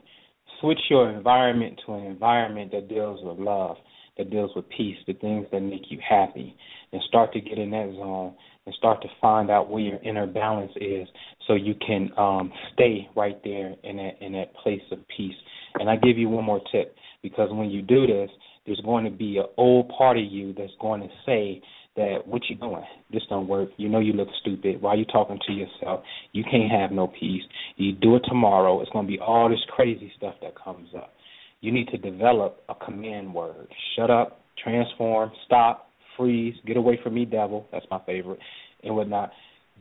[0.61, 3.77] Switch your environment to an environment that deals with love,
[4.17, 6.55] that deals with peace, the things that make you happy,
[6.91, 10.27] and start to get in that zone and start to find out where your inner
[10.27, 11.07] balance is
[11.47, 15.35] so you can um, stay right there in that in that place of peace.
[15.75, 18.29] And I give you one more tip because when you do this,
[18.65, 21.61] there's going to be an old part of you that's going to say
[21.99, 22.83] that what you doing?
[23.11, 23.69] This don't work.
[23.75, 24.81] You know you look stupid.
[24.81, 26.01] Why you talking to yourself?
[26.31, 27.43] You can't have no peace.
[27.75, 28.81] You do it tomorrow.
[28.81, 31.13] It's to be all this crazy stuff that comes up.
[31.59, 33.67] You need to develop a command word.
[33.95, 37.67] Shut up, transform, stop, freeze, get away from me, devil.
[37.71, 38.39] That's my favorite,
[38.83, 39.31] and whatnot.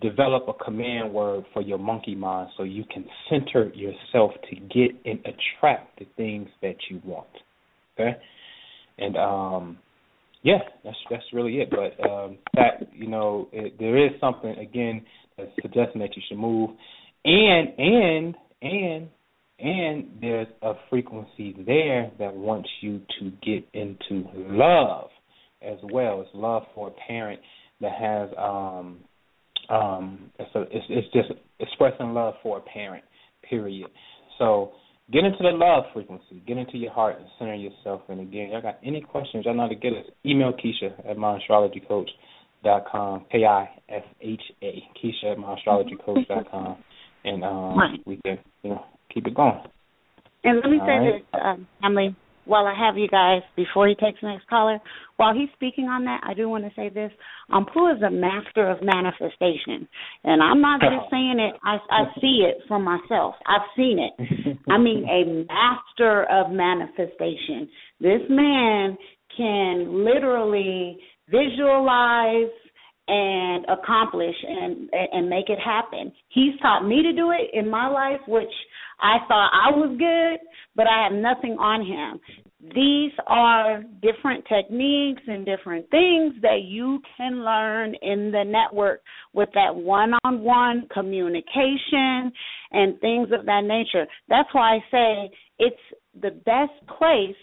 [0.01, 4.91] Develop a command word for your monkey mind so you can center yourself to get
[5.05, 7.29] and attract the things that you want.
[7.95, 8.17] Okay,
[8.99, 9.79] and um,
[10.49, 11.71] yeah, that's that's really it.
[11.71, 15.05] But um, that you know, it, there is something again
[15.37, 16.71] that's suggesting that you should move,
[17.25, 19.09] and and and
[19.59, 25.11] and there's a frequency there that wants you to get into love
[25.61, 26.23] as well.
[26.23, 27.41] It's love for a parent
[27.83, 29.01] that has um
[29.69, 33.05] um it's it's it's just expressing love for a parent.
[33.43, 33.91] Period.
[34.39, 34.73] So
[35.13, 36.43] get into the love frequency.
[36.47, 38.03] Get into your heart and center yourself.
[38.09, 39.45] And again, y'all got any questions?
[39.45, 40.05] Y'all know how to get us.
[40.25, 43.27] Email Kisha at myastrologycoach.com.
[43.31, 44.83] K I S H A.
[45.03, 46.77] Kisha at myastrologycoach.com.
[47.25, 47.99] And um, right.
[48.07, 49.61] we can you know keep it going.
[50.45, 51.15] And let me All say right.
[51.15, 52.15] this, um, Emily
[52.49, 54.79] while I have you guys, before he takes the next caller,
[55.17, 57.13] while he's speaking on that, I do want to say this.
[57.53, 59.87] Um, Pooh is a master of manifestation.
[60.25, 63.35] And I'm not just saying it, I, I see it for myself.
[63.47, 64.59] I've seen it.
[64.69, 67.69] I mean, a master of manifestation.
[68.01, 68.97] This man
[69.37, 70.99] can literally
[71.31, 72.51] visualize
[73.09, 76.13] and accomplish and and make it happen.
[76.29, 78.53] He's taught me to do it in my life, which
[79.01, 82.21] I thought I was good, but I have nothing on him.
[82.75, 89.01] These are different techniques and different things that you can learn in the network
[89.33, 92.33] with that one-on-one communication
[92.73, 94.07] and things of that nature.
[94.29, 95.77] That's why I say it's
[96.21, 97.37] the best place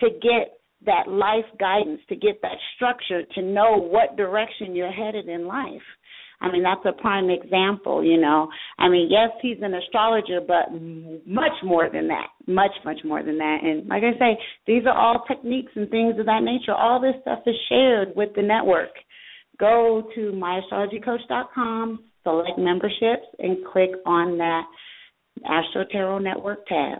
[0.00, 5.28] to get that life guidance, to get that structure, to know what direction you're headed
[5.28, 5.82] in life.
[6.40, 8.48] I mean, that's a prime example, you know.
[8.76, 10.72] I mean, yes, he's an astrologer, but
[11.24, 12.26] much more than that.
[12.48, 13.58] Much, much more than that.
[13.62, 16.74] And like I say, these are all techniques and things of that nature.
[16.74, 18.90] All this stuff is shared with the network.
[19.60, 24.64] Go to myastrologycoach.com, select memberships, and click on that
[25.48, 26.98] Astro Tarot Network tab.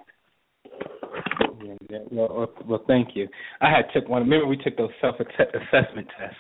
[1.63, 1.99] Yeah, yeah.
[2.11, 3.29] Well, well, thank you.
[3.61, 4.23] I had took one.
[4.23, 6.37] Remember, we took those self assessment tests,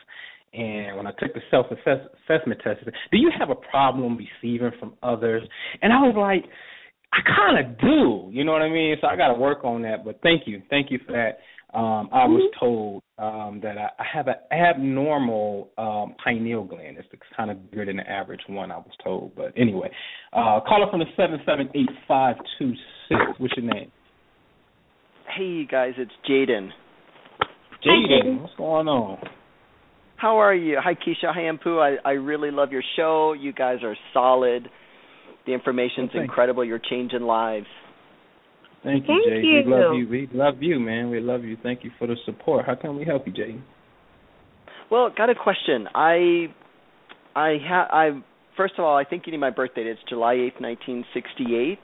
[0.52, 4.94] and when I took the self assessment test, do you have a problem receiving from
[5.02, 5.42] others?
[5.80, 6.50] And I was like,
[7.12, 8.30] I kind of do.
[8.32, 8.96] You know what I mean?
[9.00, 10.04] So I got to work on that.
[10.04, 11.38] But thank you, thank you for that.
[11.76, 12.60] Um, I was Mm-hmm.
[12.60, 16.98] told um, that I, I have an abnormal um, pineal gland.
[16.98, 18.70] It's kind of bigger than the average one.
[18.70, 19.90] I was told, but anyway,
[20.34, 22.72] uh, caller from the seven seven eight five two
[23.08, 23.20] six.
[23.38, 23.90] What's your name?
[25.36, 26.68] Hey guys, it's Jaden.
[27.84, 28.42] Jaden.
[28.42, 29.18] What's going on?
[30.16, 30.78] How are you?
[30.82, 31.80] Hi Kisha, hi Anpu.
[31.80, 33.32] I, I really love your show.
[33.32, 34.68] You guys are solid.
[35.46, 36.20] The information's Well, thank you.
[36.22, 36.64] incredible.
[36.64, 37.66] You're changing lives.
[38.84, 39.66] Thank you, Thank Jaden.
[39.66, 40.00] We love you.
[40.00, 40.08] you.
[40.08, 41.10] We love you, man.
[41.10, 41.56] We love you.
[41.62, 42.66] Thank you for the support.
[42.66, 43.62] How can we help you, Jaden?
[44.90, 45.88] Well, got a question.
[45.94, 46.46] I
[47.34, 48.22] I ha I
[48.56, 49.86] first of all, I think you need my birth date.
[49.86, 51.80] It's July eighth, nineteen sixty eight.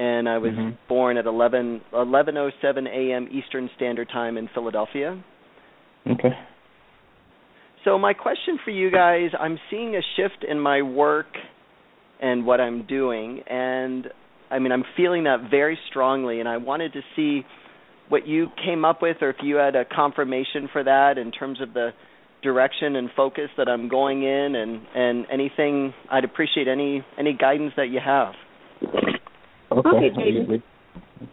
[0.00, 0.78] And I was Mhm.
[0.88, 5.18] born at eleven eleven oh seven AM Eastern Standard Time in Philadelphia.
[6.08, 6.36] Okay.
[7.84, 11.36] So my question for you guys, I'm seeing a shift in my work
[12.20, 14.10] and what I'm doing and
[14.50, 17.44] I mean I'm feeling that very strongly and I wanted to see
[18.08, 21.60] what you came up with or if you had a confirmation for that in terms
[21.60, 21.92] of the
[22.42, 27.74] direction and focus that I'm going in and and anything I'd appreciate any any guidance
[27.76, 28.34] that you have.
[29.72, 29.88] Okay.
[29.88, 30.62] Okay, we, we,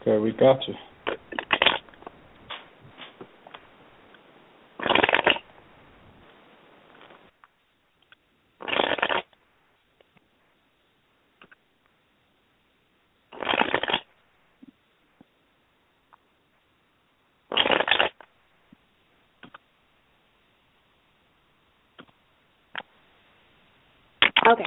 [0.01, 0.75] okay, we got you.
[24.47, 24.63] Okay.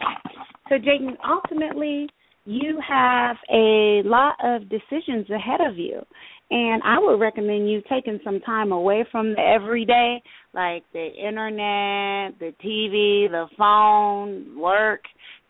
[0.68, 2.08] So, Jaden, ultimately,
[2.50, 6.02] you have a lot of decisions ahead of you.
[6.50, 10.20] And I would recommend you taking some time away from the everyday,
[10.52, 15.02] like the internet, the TV, the phone, work,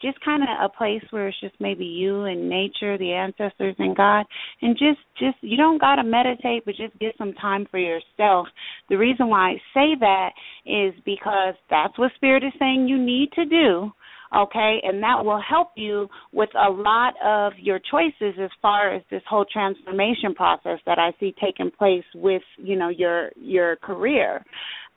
[0.03, 3.97] just kind of a place where it's just maybe you and nature, the ancestors and
[3.97, 4.27] God,
[4.61, 8.47] and just just you don't got to meditate, but just get some time for yourself.
[8.91, 10.31] The reason why I say that
[10.67, 13.91] is because that's what spirit is saying you need to do
[14.37, 14.81] okay?
[14.83, 19.23] And that will help you with a lot of your choices as far as this
[19.29, 24.45] whole transformation process that I see taking place with you know your your career.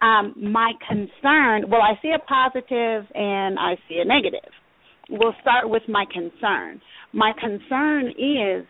[0.02, 4.52] Um my concern well I see a positive and I see a negative.
[5.10, 6.82] We'll start with my concern.
[7.12, 8.66] My concern is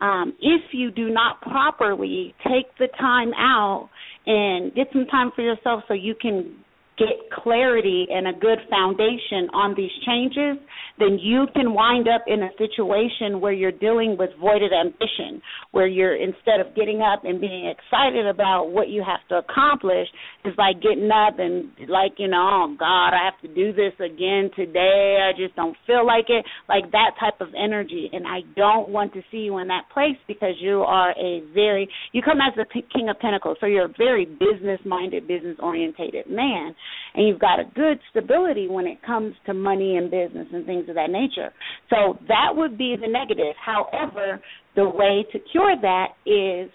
[0.00, 3.88] um, if you do not properly take the time out
[4.26, 6.56] and get some time for yourself so you can
[6.98, 10.60] get clarity and a good foundation on these changes,
[10.98, 15.86] then you can wind up in a situation where you're dealing with voided ambition, where
[15.86, 20.06] you're instead of getting up and being excited about what you have to accomplish,
[20.44, 23.94] it's like getting up and like, you know, oh God, I have to do this
[23.98, 25.18] again today.
[25.22, 26.44] I just don't feel like it.
[26.68, 28.10] Like that type of energy.
[28.12, 31.88] And I don't want to see you in that place because you are a very
[32.12, 36.28] you come as the king of pentacles, so you're a very business minded, business orientated
[36.28, 36.74] man
[37.14, 40.88] and you've got a good stability when it comes to money and business and things
[40.88, 41.52] of that nature.
[41.90, 43.54] So that would be the negative.
[43.64, 44.40] However,
[44.76, 46.70] the way to cure that is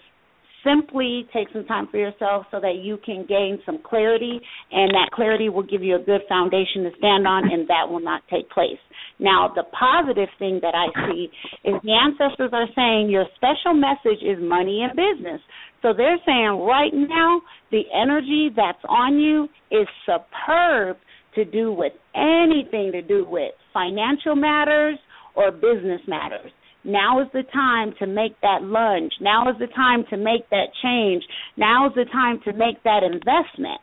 [0.64, 4.40] simply take some time for yourself so that you can gain some clarity
[4.72, 8.00] and that clarity will give you a good foundation to stand on and that will
[8.00, 8.78] not take place.
[9.18, 11.28] Now, the positive thing that I see
[11.64, 15.40] is the ancestors are saying your special message is money and business.
[15.82, 20.96] So they're saying right now the energy that's on you is superb
[21.34, 24.98] to do with anything to do with financial matters
[25.36, 26.50] or business matters.
[26.84, 29.12] Now is the time to make that lunge.
[29.20, 31.22] Now is the time to make that change.
[31.56, 33.80] Now is the time to make that investment.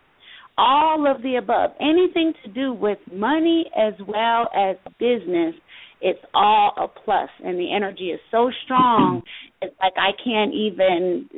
[0.57, 1.71] All of the above.
[1.79, 5.53] Anything to do with money as well as business,
[6.01, 7.29] it's all a plus.
[7.43, 9.21] And the energy is so strong,
[9.61, 11.29] it's like I can't even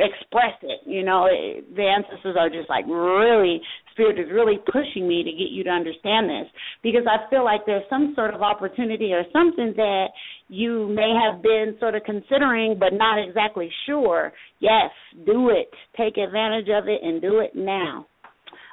[0.00, 0.80] express it.
[0.86, 3.60] You know, the ancestors are just like really
[3.92, 6.46] spirit is really pushing me to get you to understand this
[6.82, 10.08] because I feel like there's some sort of opportunity or something that
[10.48, 14.32] you may have been sort of considering but not exactly sure.
[14.60, 14.90] Yes,
[15.24, 15.70] do it.
[15.96, 18.06] Take advantage of it and do it now.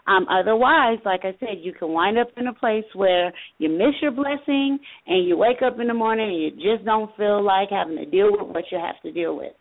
[0.05, 3.95] Um, otherwise, like I said, you can wind up in a place where you miss
[4.01, 7.69] your blessing and you wake up in the morning and you just don't feel like
[7.69, 9.53] having to deal with what you have to deal with.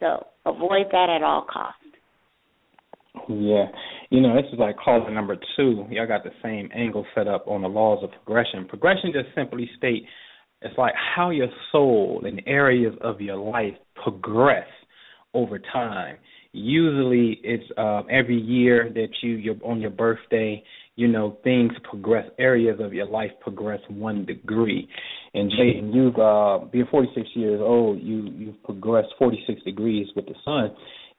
[0.00, 1.80] So avoid that at all costs.
[3.28, 3.66] Yeah.
[4.10, 5.86] You know, this is like caller number two.
[5.90, 8.66] Y'all got the same angle set up on the laws of progression.
[8.66, 10.04] Progression just simply state
[10.64, 14.66] it's like how your soul and areas of your life progress
[15.34, 16.16] over time.
[16.52, 20.62] Usually it's uh, every year that you you're on your birthday,
[20.96, 24.88] you know, things progress areas of your life progress one degree.
[25.34, 30.06] And Jaden, you've uh being forty six years old, you you've progressed forty six degrees
[30.14, 30.70] with the sun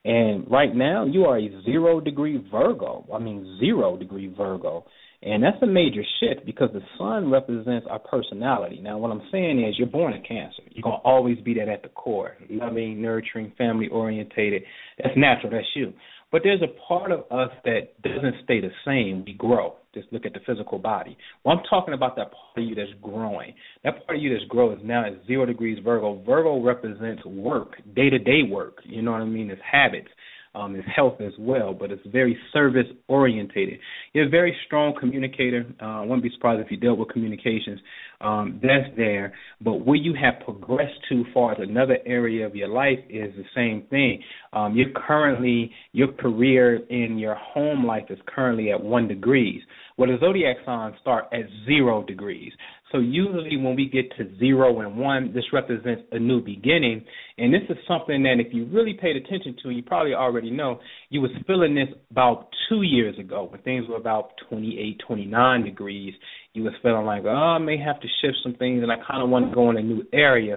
[0.04, 3.04] And right now, you are a zero degree Virgo.
[3.12, 4.86] I mean, zero degree Virgo.
[5.22, 8.78] And that's a major shift because the sun represents our personality.
[8.80, 10.62] Now, what I'm saying is, you're born a Cancer.
[10.70, 14.62] You're going to always be that at the core loving, nurturing, family orientated.
[14.98, 15.50] That's natural.
[15.50, 15.92] That's you.
[16.32, 19.24] But there's a part of us that doesn't stay the same.
[19.24, 19.76] We grow.
[19.94, 21.16] Just look at the physical body.
[21.44, 23.54] Well, I'm talking about that part of you that's growing.
[23.84, 26.22] That part of you that's growing is now at zero degrees Virgo.
[26.26, 28.78] Virgo represents work, day to day work.
[28.84, 29.50] You know what I mean?
[29.50, 30.08] It's habits
[30.56, 33.78] um, his health as well, but it's very service orientated.
[34.12, 35.66] You're a very strong communicator.
[35.80, 37.80] Uh, I wouldn't be surprised if you dealt with communications.
[38.20, 39.34] Um, that's there.
[39.60, 43.44] But where you have progressed to far as another area of your life is the
[43.54, 44.22] same thing.
[44.52, 49.60] Um, you're currently, your career in your home life is currently at one degrees.
[49.98, 52.52] Well, the zodiac signs start at zero degrees.
[52.96, 57.04] So usually when we get to zero and one, this represents a new beginning.
[57.36, 60.80] And this is something that if you really paid attention to, you probably already know,
[61.10, 66.14] you was feeling this about two years ago when things were about 28, 29 degrees.
[66.54, 69.22] You was feeling like, oh, I may have to shift some things and I kind
[69.22, 70.56] of want to go in a new area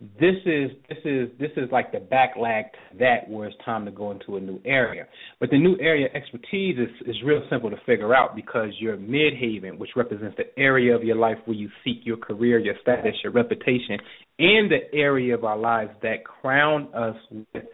[0.00, 3.90] this is this is this is like the backlag to that where it's time to
[3.90, 5.08] go into a new area.
[5.40, 9.76] But the new area expertise is is real simple to figure out because your midheaven,
[9.76, 13.32] which represents the area of your life where you seek your career, your status, your
[13.32, 13.98] reputation,
[14.38, 17.64] and the area of our lives that crown us with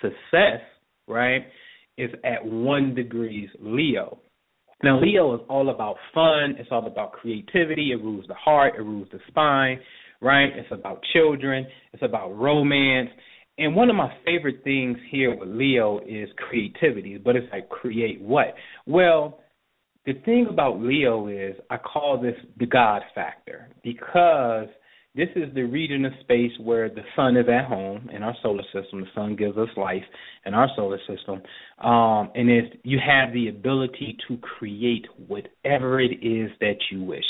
[0.00, 0.60] success,
[1.08, 1.42] right,
[1.98, 4.20] is at one degrees Leo.
[4.84, 6.56] Now, Leo is all about fun.
[6.58, 7.90] It's all about creativity.
[7.92, 8.74] It rules the heart.
[8.76, 9.80] It rules the spine
[10.22, 10.50] right?
[10.54, 13.10] It's about children, it's about romance.
[13.58, 18.22] And one of my favorite things here with Leo is creativity, but it's like create
[18.22, 18.54] what?
[18.86, 19.40] Well,
[20.06, 24.68] the thing about Leo is I call this the God factor because
[25.14, 28.62] this is the region of space where the sun is at home in our solar
[28.72, 29.02] system.
[29.02, 30.02] The sun gives us life
[30.46, 31.42] in our solar system.
[31.86, 37.24] Um, and it's, you have the ability to create whatever it is that you wish.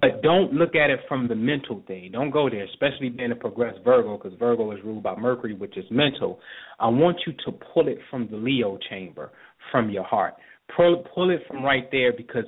[0.00, 2.10] But don't look at it from the mental thing.
[2.12, 5.76] Don't go there, especially being a progressed Virgo, because Virgo is ruled by Mercury, which
[5.76, 6.40] is mental.
[6.78, 9.30] I want you to pull it from the Leo chamber,
[9.70, 10.34] from your heart.
[10.76, 12.44] Pull, it from right there because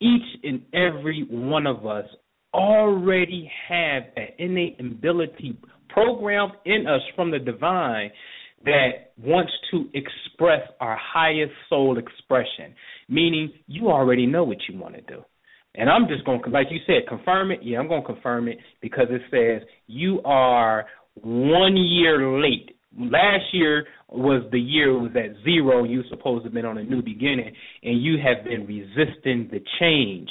[0.00, 2.06] each and every one of us
[2.52, 5.56] already have an innate ability
[5.88, 8.10] programmed in us from the divine
[8.64, 12.74] that wants to express our highest soul expression,
[13.08, 15.24] meaning you already know what you want to do.
[15.74, 17.60] And I'm just going to, like you said, confirm it.
[17.62, 22.76] Yeah, I'm going to confirm it because it says you are one year late.
[22.98, 25.84] Last year was the year it was at zero.
[25.84, 27.52] You supposed to have been on a new beginning,
[27.84, 30.28] and you have been resisting the change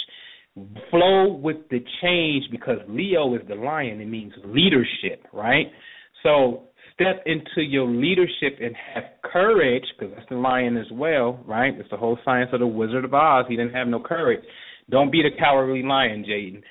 [0.90, 4.02] flow with the change because Leo is the lion.
[4.02, 5.68] It means leadership, right?
[6.24, 6.64] So
[6.94, 11.74] step into your leadership and have courage because that's the lion as well, right?
[11.78, 13.46] It's the whole science of the Wizard of Oz.
[13.48, 14.44] He didn't have no courage.
[14.90, 16.62] Don't be the cowardly lion, Jaden.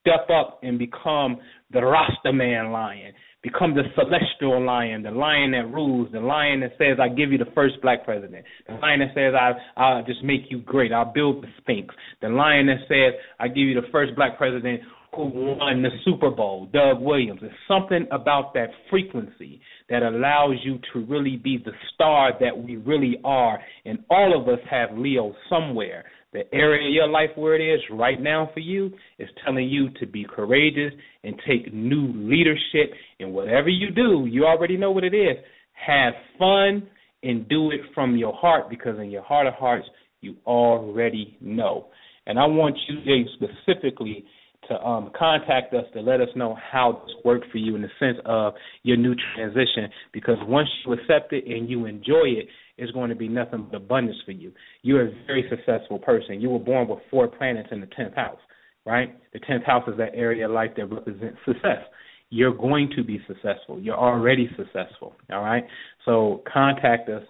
[0.00, 1.38] Step up and become
[1.72, 3.12] the Rasta man lion.
[3.42, 7.38] Become the celestial lion, the lion that rules, the lion that says, I give you
[7.38, 8.44] the first black president.
[8.66, 10.92] The lion that says, I, I'll just make you great.
[10.92, 11.94] I'll build the Sphinx.
[12.22, 14.80] The lion that says, I give you the first black president
[15.14, 17.40] who won the Super Bowl, Doug Williams.
[17.40, 22.76] There's something about that frequency that allows you to really be the star that we
[22.76, 23.60] really are.
[23.84, 26.04] And all of us have Leo somewhere.
[26.32, 29.90] The area of your life where it is right now for you is telling you
[30.00, 30.92] to be courageous
[31.24, 32.92] and take new leadership.
[33.20, 35.36] And whatever you do, you already know what it is.
[35.72, 36.88] Have fun
[37.22, 39.86] and do it from your heart because in your heart of hearts,
[40.20, 41.86] you already know.
[42.26, 44.24] And I want you, specifically
[44.68, 47.88] to um, contact us to let us know how this worked for you in the
[48.00, 49.88] sense of your new transition.
[50.12, 52.48] Because once you accept it and you enjoy it,
[52.78, 54.52] it's going to be nothing but abundance for you.
[54.82, 56.40] You're a very successful person.
[56.40, 58.38] You were born with four planets in the tenth house,
[58.84, 59.16] right?
[59.32, 61.82] The tenth house is that area of life that represents success.
[62.30, 63.80] You're going to be successful.
[63.80, 65.14] You're already successful.
[65.32, 65.64] All right.
[66.04, 67.22] So contact us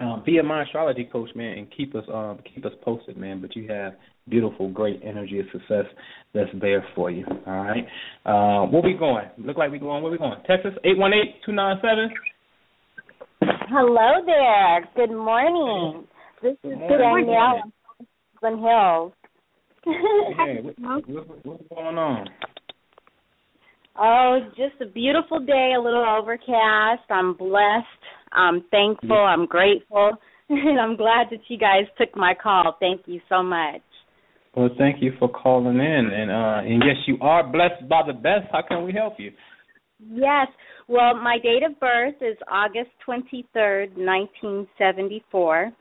[0.00, 3.40] um, via my astrology coach, man, and keep us um, keep us posted, man.
[3.40, 3.94] But you have
[4.28, 5.86] beautiful, great energy of success
[6.34, 7.24] that's there for you.
[7.46, 7.86] All right.
[8.26, 9.26] Uh, where we going?
[9.38, 10.02] Look like we going.
[10.02, 10.38] Where we going?
[10.46, 12.10] Texas eight one eight two nine seven.
[13.68, 14.88] Hello there.
[14.96, 16.06] Good morning.
[16.42, 17.72] This is good Danielle
[18.40, 19.12] from Hills.
[19.84, 22.26] hey, what, what, what's going on?
[23.98, 27.08] Oh, just a beautiful day, a little overcast.
[27.08, 27.86] I'm blessed.
[28.32, 29.16] I'm thankful.
[29.16, 30.12] I'm grateful.
[30.48, 32.76] And I'm glad that you guys took my call.
[32.78, 33.80] Thank you so much.
[34.54, 36.10] Well, thank you for calling in.
[36.14, 38.46] And uh and yes, you are blessed by the best.
[38.52, 39.32] How can we help you?
[39.98, 40.48] Yes.
[40.88, 45.72] Well, my date of birth is August 23rd, 1974.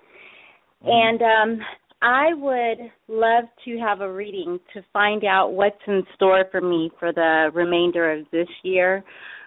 [0.84, 0.88] Mm-hmm.
[0.88, 1.66] And um
[2.01, 6.91] I would love to have a reading to find out what's in store for me
[6.99, 9.03] for the remainder of this year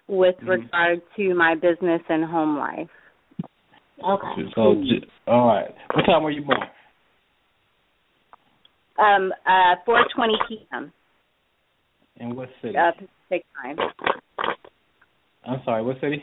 [0.08, 0.48] with mm-hmm.
[0.48, 2.88] regard to my business and home life.
[4.02, 4.50] Okay.
[4.54, 4.74] So,
[5.26, 5.74] all right.
[5.94, 6.58] What time were you born?
[8.98, 10.92] Um, uh, 4:20 p.m.
[12.16, 12.76] In what city?
[12.76, 13.76] Uh, Pacific time.
[15.49, 15.82] I'm sorry.
[15.82, 16.22] What city?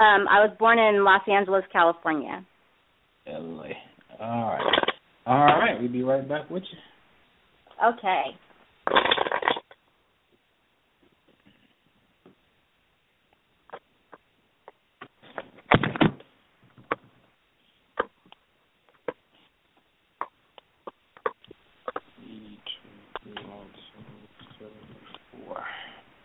[0.00, 2.44] Um, I was born in Los Angeles, California.
[3.26, 4.22] L.A.
[4.22, 4.82] All right.
[5.26, 5.80] All right.
[5.80, 7.88] We'll be right back with you.
[7.88, 8.36] Okay.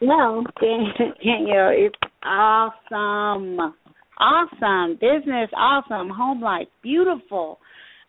[0.08, 3.74] No, Daniel, it's awesome.
[4.18, 4.94] Awesome.
[4.94, 6.10] Business, awesome.
[6.10, 7.60] Home life, beautiful.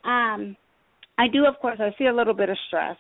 [0.05, 0.57] Um,
[1.19, 2.97] I do, of course, I see a little bit of stress.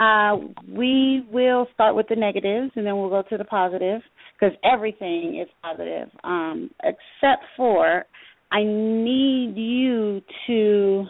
[0.00, 0.36] Uh,
[0.72, 4.02] we will start with the negatives and then we'll go to the positive
[4.38, 8.04] because everything is positive, um, except for
[8.52, 11.06] I need you to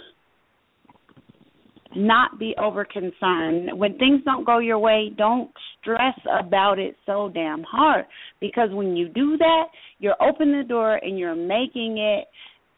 [1.97, 3.71] not be over concerned.
[3.73, 8.05] When things don't go your way, don't stress about it so damn hard
[8.41, 9.65] because when you do that,
[9.99, 12.27] you're opening the door and you're making it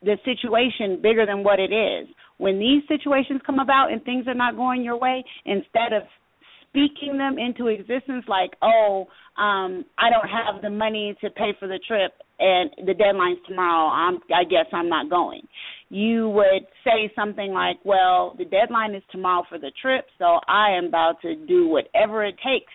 [0.03, 2.09] the situation bigger than what it is.
[2.39, 6.03] When these situations come about and things are not going your way, instead of
[6.69, 9.07] speaking them into existence like, oh,
[9.41, 13.89] um, I don't have the money to pay for the trip and the deadline's tomorrow,
[13.89, 15.43] I'm I guess I'm not going.
[15.91, 20.77] You would say something like, Well, the deadline is tomorrow for the trip, so I
[20.77, 22.73] am about to do whatever it takes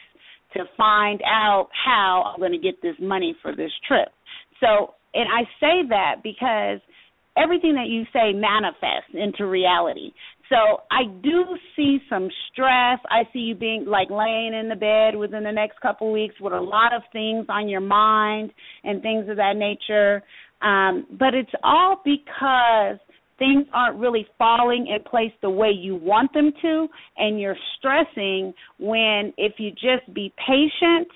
[0.54, 4.10] to find out how I'm going to get this money for this trip.
[4.60, 6.80] So, and I say that because
[7.38, 10.12] everything that you say manifests into reality.
[10.50, 13.00] So I do see some stress.
[13.10, 16.36] I see you being like laying in the bed within the next couple of weeks
[16.40, 18.52] with a lot of things on your mind
[18.84, 20.22] and things of that nature.
[20.62, 23.00] Um, but it's all because
[23.40, 26.88] things aren't really falling in place the way you want them to,
[27.18, 31.08] and you're stressing when if you just be patient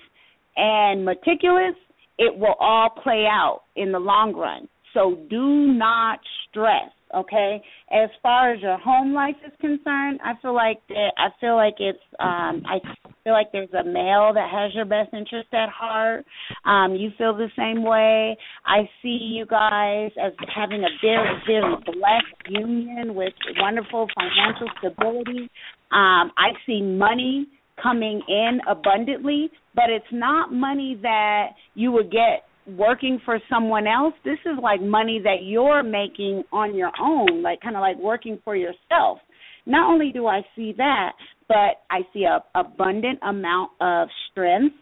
[0.56, 1.74] and meticulous,
[2.18, 4.68] it will all play out in the long run.
[4.92, 6.18] So do not
[6.48, 7.62] stress okay?
[7.90, 11.74] As far as your home life is concerned i feel like that i feel like
[11.78, 12.78] it's um i
[13.24, 16.24] feel like there's a male that has your best interest at heart.
[16.64, 18.36] Um you feel the same way.
[18.64, 25.50] I see you guys as having a very very blessed union with wonderful financial stability.
[25.92, 27.46] Um i see money
[27.82, 34.14] coming in abundantly but it's not money that you would get working for someone else
[34.24, 38.38] this is like money that you're making on your own like kind of like working
[38.44, 39.18] for yourself
[39.66, 41.12] not only do i see that
[41.48, 44.74] but i see a abundant amount of strength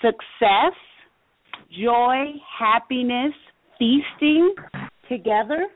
[0.00, 0.74] success
[1.82, 2.24] joy
[2.58, 3.32] happiness
[3.78, 4.54] feasting
[5.08, 5.66] together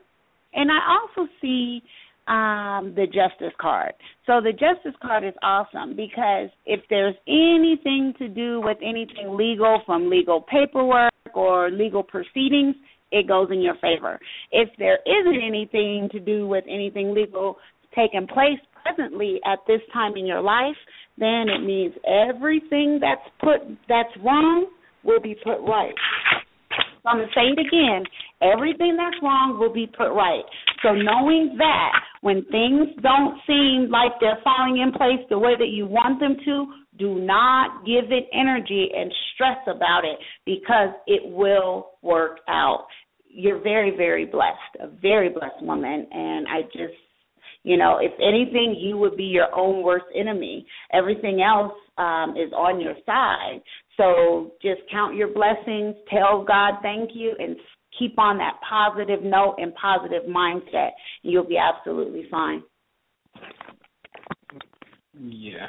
[0.53, 1.81] and i also see
[2.27, 3.93] um, the justice card.
[4.25, 9.81] So the justice card is awesome because if there's anything to do with anything legal
[9.85, 12.75] from legal paperwork or legal proceedings,
[13.11, 14.19] it goes in your favor.
[14.51, 17.57] If there isn't anything to do with anything legal
[17.95, 20.75] taking place presently at this time in your life,
[21.17, 24.67] then it means everything that's put that's wrong
[25.03, 25.93] will be put right.
[27.03, 28.03] So I'm to say it again.
[28.41, 30.43] Everything that's wrong will be put right.
[30.81, 35.67] So knowing that when things don't seem like they're falling in place the way that
[35.67, 36.65] you want them to,
[36.97, 42.85] do not give it energy and stress about it because it will work out.
[43.27, 46.07] You're very, very blessed, a very blessed woman.
[46.11, 46.93] And I just,
[47.63, 50.65] you know, if anything, you would be your own worst enemy.
[50.91, 53.61] Everything else um, is on your side.
[53.97, 57.55] So just count your blessings, tell God thank you, and
[57.97, 60.91] keep on that positive note and positive mindset.
[61.23, 62.63] And you'll be absolutely fine.
[65.19, 65.67] Yeah,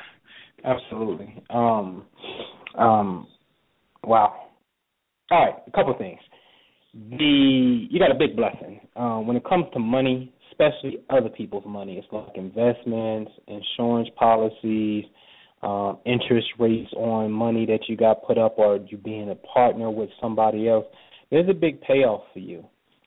[0.64, 1.42] absolutely.
[1.50, 2.04] Um,
[2.76, 3.26] um,
[4.02, 4.48] wow.
[5.30, 6.20] All right, a couple of things.
[6.92, 11.64] The you got a big blessing um, when it comes to money, especially other people's
[11.66, 11.96] money.
[11.98, 15.04] It's like investments, insurance policies
[15.64, 19.90] um, interest rates on money that you got put up or you being a partner
[19.90, 20.84] with somebody else,
[21.30, 22.64] there's a big payoff for you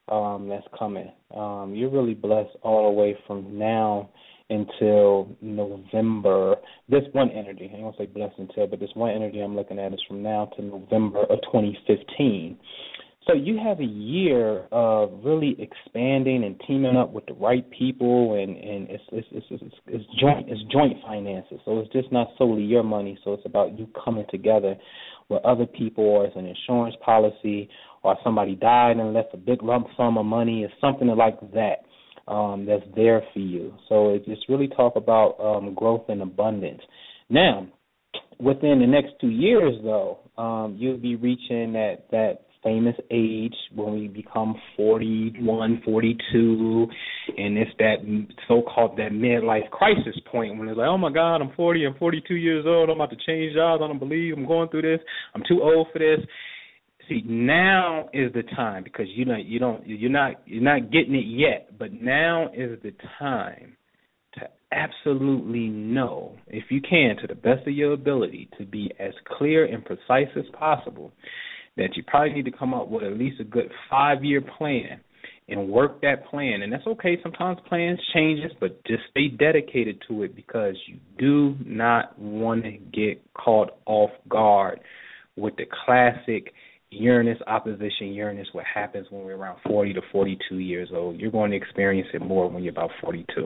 [0.10, 1.12] um, that's coming.
[1.36, 4.10] Um, you're really blessed all the way from now
[4.50, 6.56] until November.
[6.90, 9.94] This one energy, I don't say blessed until, but this one energy I'm looking at
[9.94, 12.58] is from now to November of 2015.
[13.28, 18.36] So you have a year of really expanding and teaming up with the right people,
[18.42, 21.60] and and it's it's it's, it's, it's joint it's joint finances.
[21.66, 23.20] So it's just not solely your money.
[23.26, 24.78] So it's about you coming together
[25.28, 27.68] with other people, or it's an insurance policy,
[28.02, 31.84] or somebody died and left a big lump sum of money, or something like that.
[32.28, 33.74] Um, that's there for you.
[33.88, 36.82] So it's really talk about um, growth and abundance.
[37.30, 37.68] Now,
[38.40, 43.94] within the next two years, though, um, you'll be reaching that that famous age when
[43.94, 46.88] we become 41, 42,
[47.38, 47.96] and it's that
[48.48, 52.36] so-called that midlife crisis point when it's like, oh my God, I'm 40, I'm 42
[52.36, 55.00] years old, I'm about to change jobs, I don't believe I'm going through this,
[55.34, 56.20] I'm too old for this.
[57.10, 61.16] See, now is the time because you know you don't you're not you're not getting
[61.16, 63.78] it yet, but now is the time
[64.34, 64.42] to
[64.72, 69.66] absolutely know, if you can, to the best of your ability, to be as clear
[69.66, 71.12] and precise as possible
[71.78, 75.00] that you probably need to come up with at least a good five year plan
[75.48, 76.62] and work that plan.
[76.62, 77.18] And that's okay.
[77.24, 82.72] Sometimes plans changes, but just stay dedicated to it because you do not want to
[82.72, 84.80] get caught off guard
[85.38, 86.52] with the classic
[86.90, 91.20] Uranus opposition Uranus, what happens when we're around 40 to 42 years old.
[91.20, 93.46] You're going to experience it more when you're about 42.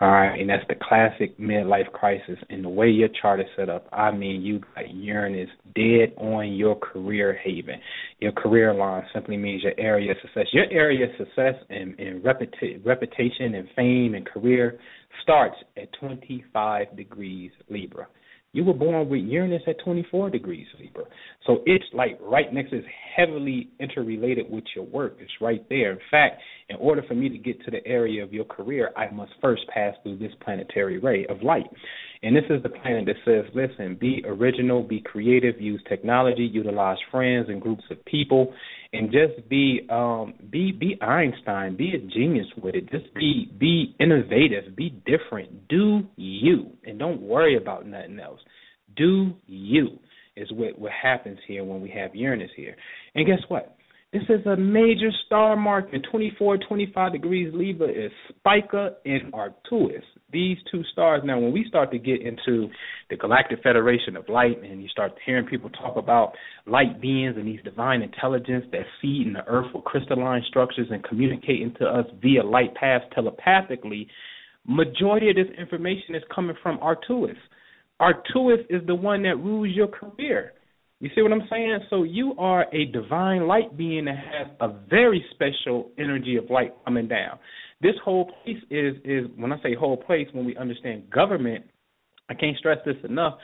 [0.00, 2.38] All right, and that's the classic midlife crisis.
[2.50, 6.54] And the way your chart is set up, I mean, you got Uranus dead on
[6.54, 7.76] your career haven.
[8.18, 10.46] Your career line simply means your area of success.
[10.52, 14.80] Your area of success and, and reputa- reputation and fame and career
[15.22, 18.08] starts at 25 degrees Libra.
[18.54, 21.04] You were born with Uranus at 24 degrees Libra.
[21.46, 22.86] So it's like right next, it's
[23.16, 25.16] heavily interrelated with your work.
[25.20, 25.92] It's right there.
[25.92, 29.10] In fact, in order for me to get to the area of your career, I
[29.10, 31.66] must first pass through this planetary ray of light.
[32.22, 36.98] And this is the planet that says, listen, be original, be creative, use technology, utilize
[37.10, 38.52] friends and groups of people,
[38.92, 42.90] and just be um be be Einstein, be a genius with it.
[42.90, 45.68] Just be be innovative, be different.
[45.68, 48.40] Do you and don't worry about nothing else.
[48.96, 49.98] Do you
[50.36, 52.76] is what what happens here when we have Uranus here.
[53.14, 53.76] And guess what?
[54.12, 56.02] This is a major star marking.
[56.10, 60.04] 24, 25 degrees Libra is Spica and Arcturus.
[60.32, 61.22] These two stars.
[61.24, 62.68] Now, when we start to get into
[63.10, 66.32] the Galactic Federation of Light and you start hearing people talk about
[66.66, 71.04] light beings and these divine intelligence that feed in the earth with crystalline structures and
[71.04, 74.08] communicating to us via light paths telepathically,
[74.66, 77.36] majority of this information is coming from Arcturus.
[78.00, 80.54] Arcturus is the one that rules your career.
[81.00, 81.80] You see what I'm saying?
[81.90, 86.72] So you are a divine light being that has a very special energy of light
[86.84, 87.38] coming down.
[87.82, 91.64] This whole place is is when I say whole place, when we understand government,
[92.30, 93.34] I can't stress this enough.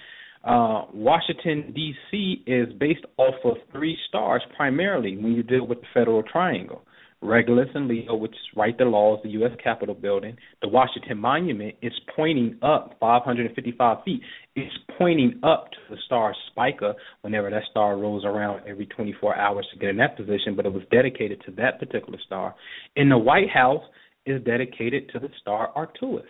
[0.44, 2.44] Uh, Washington D.C.
[2.46, 6.82] is based off of three stars primarily when you deal with the Federal Triangle.
[7.20, 9.50] Regulus and Leo, which write the laws, the U.S.
[9.62, 10.36] Capitol building.
[10.62, 14.20] The Washington Monument is pointing up 555 feet.
[14.54, 19.66] It's pointing up to the star Spica whenever that star rolls around every 24 hours
[19.72, 22.54] to get in that position, but it was dedicated to that particular star.
[22.94, 23.82] In the White House
[24.26, 26.26] is dedicated to the star Arcturus.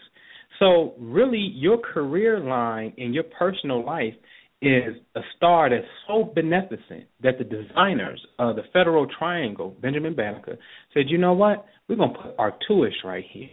[0.58, 4.14] So, really, your career line in your personal life–
[4.60, 10.58] is a star that's so beneficent that the designers of the Federal Triangle, Benjamin Banneker,
[10.92, 11.66] said, you know what?
[11.88, 13.50] We're going to put Arcturus right here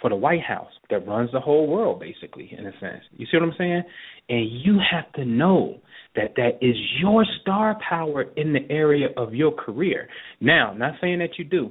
[0.00, 3.02] for the White House that runs the whole world, basically, in a sense.
[3.12, 3.82] You see what I'm saying?
[4.28, 5.80] And you have to know
[6.16, 10.08] that that is your star power in the area of your career.
[10.40, 11.70] Now, not saying that you do.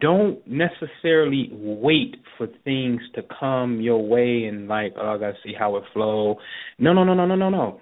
[0.00, 5.54] Don't necessarily wait for things to come your way and like, oh, I gotta see
[5.58, 6.36] how it flow.
[6.78, 7.80] No, no, no, no, no, no, no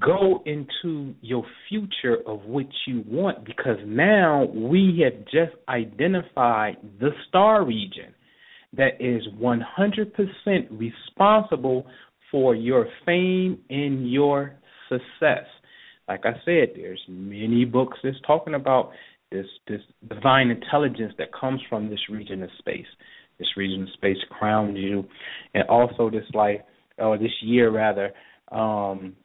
[0.00, 7.10] go into your future of what you want because now we have just identified the
[7.28, 8.14] star region
[8.76, 11.86] that is 100% responsible
[12.30, 14.56] for your fame and your
[14.88, 15.44] success.
[16.08, 18.90] Like I said, there's many books that's talking about
[19.34, 22.86] this this divine intelligence that comes from this region of space.
[23.38, 25.04] This region of space crowns you,
[25.54, 26.60] and also this life
[26.98, 28.12] or this year rather,
[28.52, 29.16] um,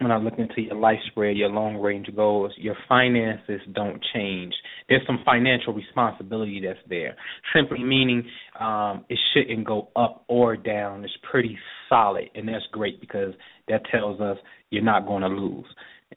[0.00, 4.52] when I look into your life spread, your long range goals, your finances don't change.
[4.88, 7.14] There's some financial responsibility that's there.
[7.54, 8.24] Simply meaning
[8.58, 11.04] um, it shouldn't go up or down.
[11.04, 11.56] It's pretty
[11.88, 13.34] solid, and that's great because
[13.68, 14.36] that tells us
[14.70, 15.66] you're not going to lose.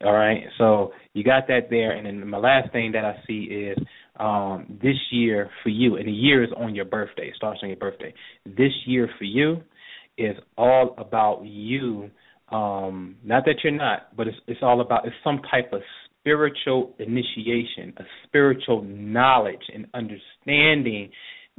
[0.03, 3.43] All right, so you got that there, and then my last thing that I see
[3.43, 3.77] is
[4.19, 7.29] um, this year for you, and the year is on your birthday.
[7.29, 8.13] It starts on your birthday.
[8.45, 9.61] This year for you
[10.17, 12.11] is all about you.
[12.51, 15.81] Um, not that you're not, but it's it's all about it's some type of
[16.19, 21.09] spiritual initiation, a spiritual knowledge and understanding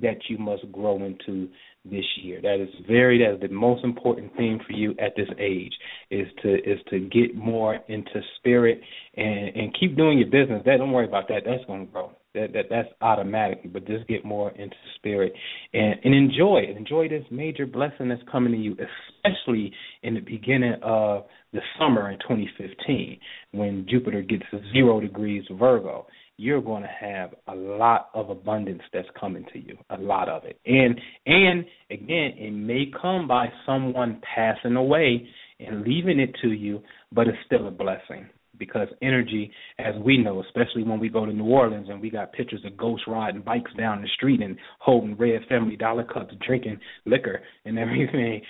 [0.00, 1.48] that you must grow into
[1.84, 2.40] this year.
[2.42, 5.72] That is very that is the most important thing for you at this age
[6.10, 8.80] is to is to get more into spirit
[9.16, 10.62] and and keep doing your business.
[10.64, 11.42] That don't worry about that.
[11.44, 12.12] That's going to grow.
[12.34, 13.72] That that that's automatic.
[13.72, 15.32] But just get more into spirit
[15.72, 16.76] and and enjoy it.
[16.76, 18.76] Enjoy this major blessing that's coming to you,
[19.24, 19.72] especially
[20.02, 23.18] in the beginning of the summer in 2015
[23.52, 26.06] when Jupiter gets to zero degrees Virgo
[26.38, 30.44] you're going to have a lot of abundance that's coming to you, a lot of
[30.44, 30.58] it.
[30.64, 35.28] And and again, it may come by someone passing away
[35.60, 36.80] and leaving it to you,
[37.12, 38.28] but it's still a blessing
[38.58, 42.32] because energy, as we know, especially when we go to New Orleans and we got
[42.32, 46.40] pictures of ghosts riding bikes down the street and holding red family dollar cups, and
[46.40, 48.40] drinking liquor and everything.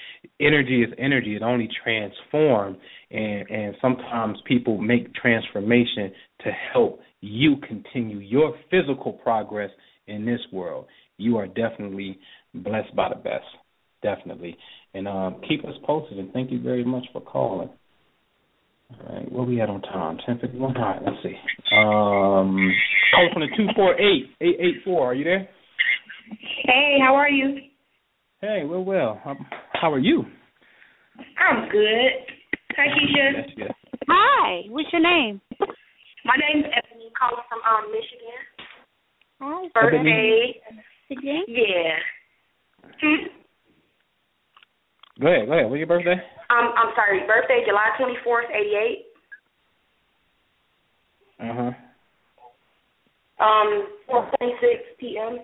[0.41, 1.37] Energy is energy.
[1.37, 2.79] It only transforms,
[3.11, 6.13] and and sometimes people make transformation
[6.45, 9.71] to help you continue your physical progress
[10.07, 10.87] in this world.
[11.17, 12.19] You are definitely
[12.55, 13.45] blessed by the best,
[14.03, 14.57] definitely.
[14.95, 16.19] And um, keep us posted.
[16.19, 17.71] And thank you very much for calling.
[18.91, 20.19] All right, where we at on time?
[20.25, 20.77] Ten fifty one.
[20.77, 21.35] All right, let's see.
[21.77, 22.73] Um,
[23.15, 25.11] calling from the two four eight eight eight four.
[25.11, 25.49] Are you there?
[26.65, 27.59] Hey, how are you?
[28.41, 29.21] Hey, we're well.
[29.23, 29.37] How,
[29.75, 30.25] how are you?
[31.39, 32.13] I'm good.
[32.77, 33.33] Hi, Kisha.
[33.37, 33.73] Yes, yes.
[34.09, 34.63] Hi.
[34.71, 35.41] What's your name?
[36.25, 38.41] My name's Ebony, calling from um Michigan.
[39.41, 39.69] Hi.
[39.75, 40.61] Birthday.
[41.11, 41.45] Again?
[41.49, 41.97] Yeah.
[43.03, 43.38] Hmm?
[45.21, 45.47] Go ahead.
[45.47, 45.71] Go ahead.
[45.71, 46.15] What's your birthday?
[46.51, 47.27] Um, I'm sorry.
[47.27, 49.05] Birthday July twenty fourth, eighty eight.
[51.41, 53.45] Uh huh.
[53.45, 55.39] Um, four twenty six p.m.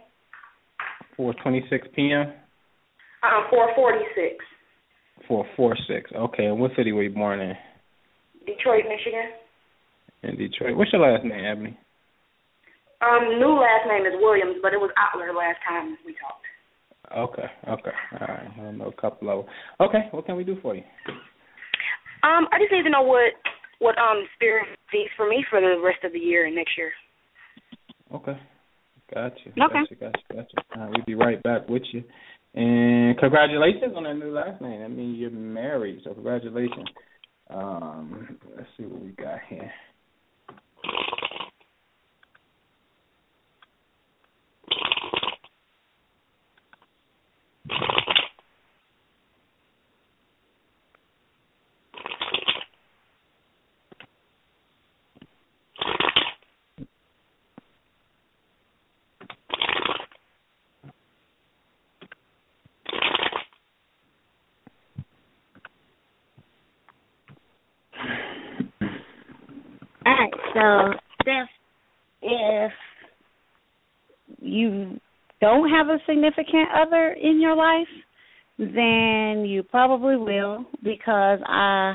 [1.17, 2.33] Four twenty six p.m.
[3.23, 4.45] Um, four forty six.
[5.27, 6.11] Four four six.
[6.15, 6.47] Okay.
[6.47, 7.55] And what city were you born in?
[8.47, 9.31] Detroit, Michigan.
[10.23, 10.77] In Detroit.
[10.77, 11.79] What's your last name, Ebony?
[13.03, 16.44] Um, new last name is Williams, but it was Outler last time we talked.
[17.17, 17.47] Okay.
[17.69, 17.91] Okay.
[18.13, 18.51] All right.
[18.59, 19.47] I know a couple of.
[19.89, 20.09] Okay.
[20.11, 20.83] What can we do for you?
[22.23, 23.33] Um, I just need to know what
[23.81, 26.93] what um spirit sees for me for the rest of the year and next year.
[28.15, 28.39] Okay.
[29.13, 29.49] Gotcha.
[29.49, 29.57] Okay.
[29.57, 29.95] Gotcha.
[29.95, 30.23] Gotcha.
[30.33, 30.67] Gotcha.
[30.77, 32.03] Right, we'll be right back with you.
[32.55, 34.81] And congratulations on that new last name.
[34.81, 36.89] That means you're married, so congratulations.
[37.51, 39.71] Um, let's see what we got here.
[70.07, 70.93] All right, so
[71.23, 71.49] Steph,
[72.23, 72.73] if
[74.41, 74.99] you
[75.41, 77.89] don't have a significant other in your life,
[78.59, 81.95] then you probably will because I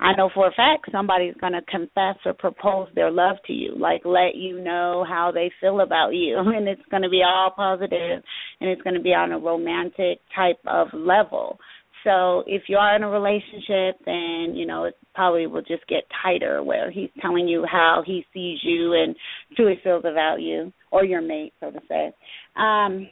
[0.00, 3.76] I know for a fact somebody's going to confess or propose their love to you,
[3.78, 7.52] like let you know how they feel about you and it's going to be all
[7.54, 8.22] positive
[8.60, 11.58] and it's going to be on a romantic type of level.
[12.04, 16.04] So if you are in a relationship, then you know it probably will just get
[16.22, 19.14] tighter, where he's telling you how he sees you and
[19.56, 22.12] truly feels about you, or your mate, so to say.
[22.56, 23.08] Um,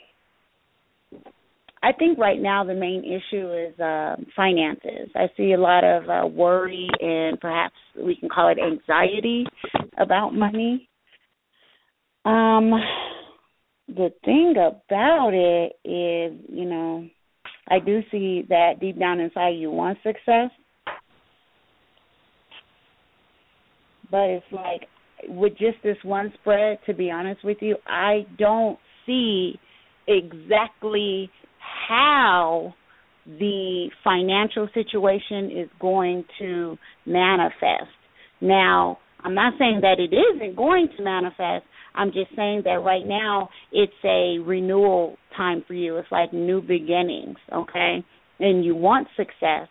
[1.82, 5.08] I think right now the main issue is uh, finances.
[5.14, 9.46] I see a lot of uh, worry and perhaps we can call it anxiety
[9.96, 10.88] about money.
[12.26, 12.72] Um,
[13.88, 17.08] the thing about it is, you know,
[17.70, 20.50] I do see that deep down inside you want success.
[24.10, 24.88] But it's like
[25.28, 29.54] with just this one spread, to be honest with you, I don't see
[30.08, 31.30] exactly
[31.88, 32.74] how
[33.26, 37.92] the financial situation is going to manifest.
[38.40, 41.64] Now, I'm not saying that it isn't going to manifest.
[41.94, 45.96] I'm just saying that right now it's a renewal time for you.
[45.96, 48.04] It's like new beginnings, okay?
[48.38, 49.68] And you want success,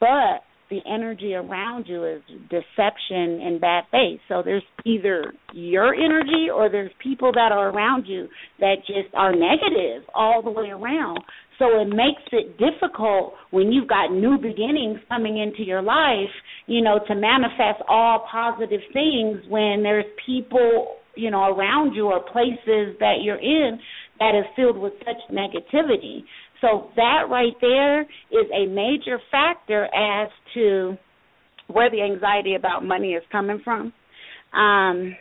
[0.00, 4.20] but the energy around you is deception and bad faith.
[4.28, 8.28] So there's either your energy or there's people that are around you
[8.60, 11.20] that just are negative all the way around.
[11.58, 16.30] So it makes it difficult when you've got new beginnings coming into your life,
[16.66, 22.20] you know, to manifest all positive things when there's people you know around you or
[22.20, 23.78] places that you're in
[24.18, 26.22] that is filled with such negativity.
[26.60, 30.96] So that right there is a major factor as to
[31.68, 33.92] where the anxiety about money is coming from.
[34.52, 35.16] Um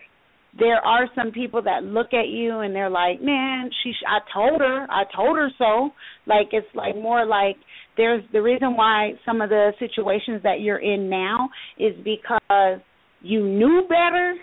[0.58, 4.62] there are some people that look at you and they're like, "Man, she I told
[4.62, 5.91] her, I told her so."
[6.26, 7.58] Like it's like more like
[7.95, 12.80] there's the reason why some of the situations that you're in now is because
[13.22, 14.36] you knew better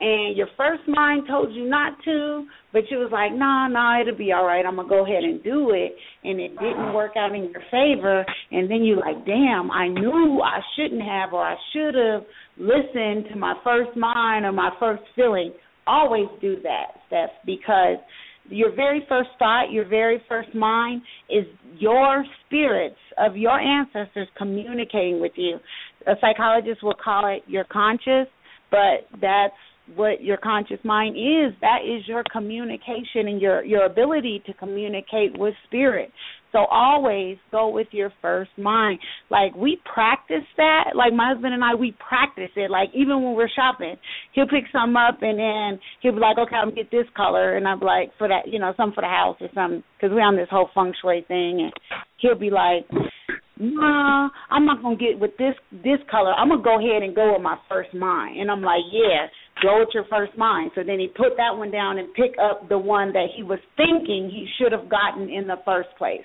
[0.00, 3.74] and your first mind told you not to, but you was like, "No, nah, no,
[3.74, 4.64] nah, it'll be all right.
[4.64, 8.24] I'm gonna go ahead and do it," and it didn't work out in your favor,
[8.52, 12.24] and then you like, "Damn, I knew I shouldn't have, or I should have
[12.58, 15.52] listened to my first mind or my first feeling."
[15.86, 17.98] Always do that, Steph, because
[18.50, 21.46] your very first thought, your very first mind is
[21.78, 25.58] your spirits of your ancestors communicating with you.
[26.06, 28.28] A psychologist will call it your conscious,
[28.70, 29.54] but that's
[29.94, 35.38] what your conscious mind is that is your communication and your your ability to communicate
[35.38, 36.10] with spirit.
[36.52, 38.98] So always go with your first mind.
[39.30, 40.92] Like we practice that.
[40.94, 42.70] Like my husband and i we practice it.
[42.70, 43.96] Like even when we're shopping
[44.32, 47.56] he'll pick some up and then he'll be like okay i'm gonna get this color.
[47.56, 49.82] And i'm like for that you know something for the house or something.
[49.96, 51.72] Because we're on this whole feng shui thing and
[52.18, 52.86] he'll be like
[53.58, 56.32] nah, I'm not gonna get with this this color.
[56.32, 58.40] I'm gonna go ahead and go with my first mind.
[58.40, 59.26] And I'm like, yeah,
[59.62, 60.70] go with your first mind.
[60.74, 63.58] So then he put that one down and pick up the one that he was
[63.76, 66.24] thinking he should have gotten in the first place.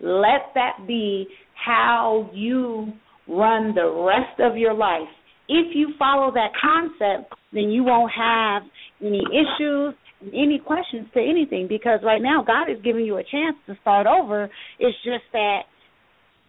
[0.00, 2.92] Let that be how you
[3.28, 5.08] run the rest of your life.
[5.48, 8.62] If you follow that concept, then you won't have
[9.00, 9.94] any issues,
[10.32, 14.06] any questions to anything because right now God is giving you a chance to start
[14.06, 14.48] over.
[14.78, 15.62] It's just that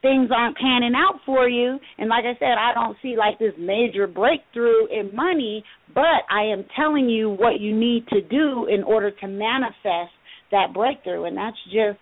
[0.03, 1.79] things aren't panning out for you.
[1.97, 5.63] And like i said i don't see like this major breakthrough in money
[5.95, 10.13] but i am telling you what you need to do in order to manifest
[10.51, 11.25] that breakthrough.
[11.25, 11.99] And that's just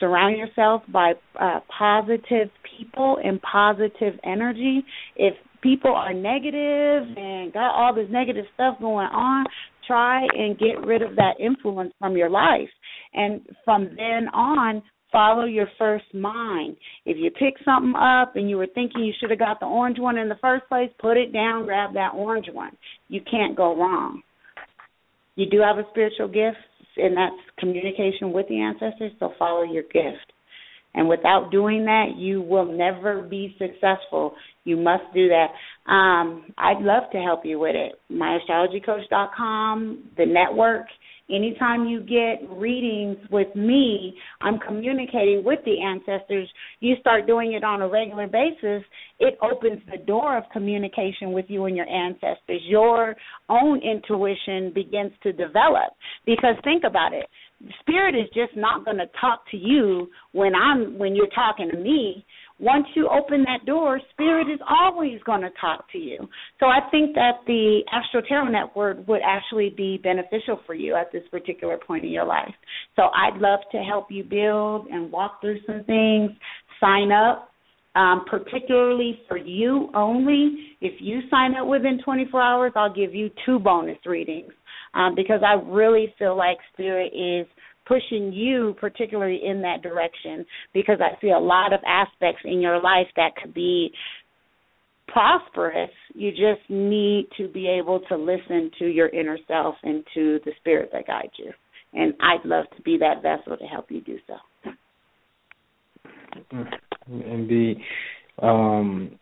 [0.00, 4.84] surround yourself by uh, positive people and positive energy.
[5.16, 9.44] If people are negative and got all this negative stuff going on
[9.88, 12.68] try and get rid of that influence from your life.
[13.14, 14.82] And from then on
[15.12, 16.76] follow your first mind.
[17.06, 19.98] If you pick something up and you were thinking you should have got the orange
[19.98, 22.76] one in the first place, put it down, grab that orange one.
[23.08, 24.22] You can't go wrong.
[25.36, 26.56] You do have a spiritual gift,
[26.96, 30.32] and that's communication with the ancestors, so follow your gift.
[30.94, 34.34] And without doing that, you will never be successful.
[34.64, 35.90] You must do that.
[35.90, 37.92] Um, I'd love to help you with it.
[38.10, 40.86] MyAstrologyCoach.com, the network
[41.30, 46.48] Anytime you get readings with me, I'm communicating with the ancestors.
[46.80, 48.82] You start doing it on a regular basis,
[49.20, 52.62] it opens the door of communication with you and your ancestors.
[52.64, 53.14] Your
[53.48, 55.92] own intuition begins to develop.
[56.24, 57.26] Because think about it.
[57.80, 61.76] Spirit is just not going to talk to you when I'm when you're talking to
[61.76, 62.24] me
[62.60, 66.18] once you open that door, spirit is always going to talk to you.
[66.58, 71.12] So I think that the Astro Tarot Network would actually be beneficial for you at
[71.12, 72.54] this particular point in your life.
[72.96, 76.32] So I'd love to help you build and walk through some things.
[76.80, 77.50] Sign up,
[77.94, 80.74] um, particularly for you only.
[80.80, 84.52] If you sign up within 24 hours, I'll give you two bonus readings
[84.94, 87.46] um, because I really feel like Spirit is
[87.88, 92.80] pushing you particularly in that direction because I see a lot of aspects in your
[92.80, 93.90] life that could be
[95.08, 95.90] prosperous.
[96.14, 100.52] You just need to be able to listen to your inner self and to the
[100.60, 101.50] spirit that guides you.
[101.94, 104.70] And I'd love to be that vessel to help you do so.
[107.10, 107.78] Indeed.
[108.40, 109.17] Um,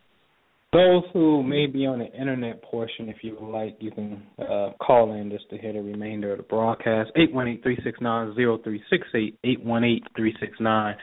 [0.77, 4.71] those who may be on the internet portion, if you would like, you can uh,
[4.81, 7.11] call in just to hear the remainder of the broadcast.
[7.17, 9.39] Eight one eight three six nine zero three six eight.
[9.45, 10.95] Eight one eight three six nine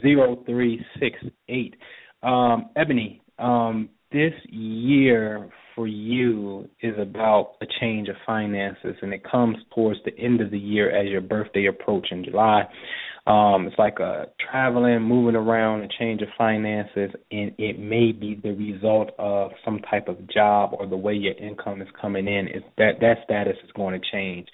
[0.00, 1.76] zero three six eight.
[2.22, 9.22] Um, Ebony, um, this year for you is about a change of finances, and it
[9.30, 12.64] comes towards the end of the year as your birthday approach in July.
[13.26, 18.40] Um, it's like a traveling, moving around, a change of finances, and it may be
[18.40, 22.46] the result of some type of job or the way your income is coming in.
[22.48, 24.48] Is that that status is going to change?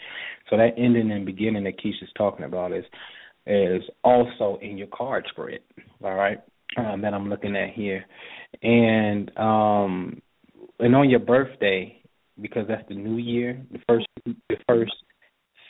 [0.48, 2.84] So that ending and beginning that Kisha's talking about is
[3.46, 5.60] is also in your card spread.
[6.02, 6.38] All right,
[6.78, 8.06] um, that I'm looking at here,
[8.62, 10.21] and um,
[10.83, 12.03] and on your birthday
[12.41, 14.93] because that's the new year, the first the first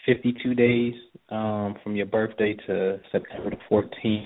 [0.06, 0.94] 52 days
[1.28, 4.24] um, from your birthday to September the 14th,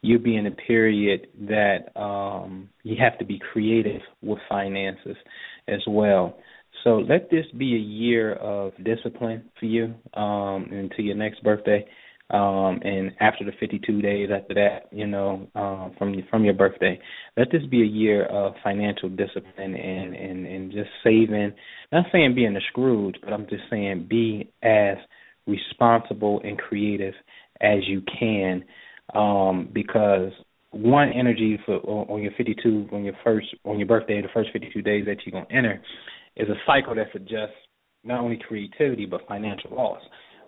[0.00, 5.16] you'll be in a period that um, you have to be creative with finances
[5.68, 6.38] as well.
[6.84, 11.86] So let this be a year of discipline for you um, until your next birthday.
[12.32, 16.98] Um, and after the 52 days after that, you know, um, from from your birthday,
[17.36, 21.52] let this be a year of financial discipline and and and just saving.
[21.92, 24.96] Not saying being a Scrooge, but I'm just saying be as
[25.46, 27.14] responsible and creative
[27.60, 28.64] as you can,
[29.14, 30.32] um, because
[30.70, 34.80] one energy for on your 52 on your first on your birthday, the first 52
[34.80, 35.82] days that you're gonna enter,
[36.36, 37.54] is a cycle that suggests
[38.04, 40.00] not only creativity but financial loss.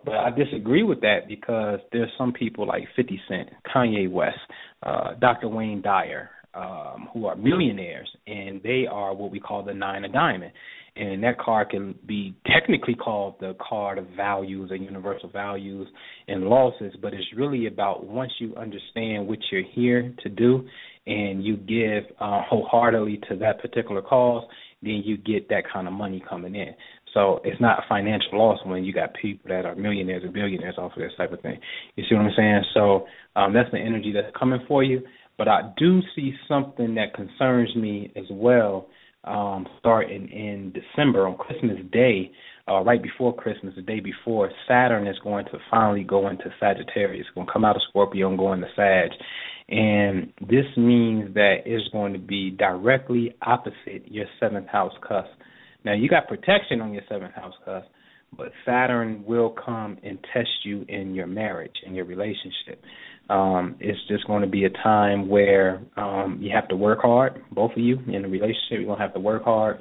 [0.04, 4.38] But I disagree with that because there's some people like 50 Cent, Kanye West,
[4.82, 5.48] uh, Dr.
[5.48, 10.12] Wayne Dyer, um, who are millionaires, and they are what we call the nine of
[10.12, 10.52] diamond.
[10.96, 15.88] And that card can be technically called the card of values and universal values
[16.28, 20.68] and losses, but it's really about once you understand what you're here to do
[21.06, 24.44] and you give uh, wholeheartedly to that particular cause,
[24.82, 26.74] then you get that kind of money coming in.
[27.14, 30.92] So it's not financial loss when you got people that are millionaires or billionaires off
[30.92, 31.58] of this type of thing.
[31.96, 32.62] You see what I'm saying?
[32.74, 33.06] So
[33.36, 35.02] um, that's the energy that's coming for you.
[35.38, 38.88] But I do see something that concerns me as well.
[39.24, 42.30] Um, starting in December on Christmas Day,
[42.68, 47.24] uh, right before Christmas, the day before, Saturn is going to finally go into Sagittarius.
[47.26, 49.10] It's going to come out of Scorpio and go into Sag.
[49.70, 55.30] And this means that it's going to be directly opposite your seventh house cusp.
[55.84, 57.54] Now you got protection on your seventh house
[58.36, 62.82] but Saturn will come and test you in your marriage and your relationship.
[63.30, 67.42] Um, it's just going to be a time where um, you have to work hard,
[67.52, 68.70] both of you in a relationship.
[68.72, 69.78] You're going to have to work hard.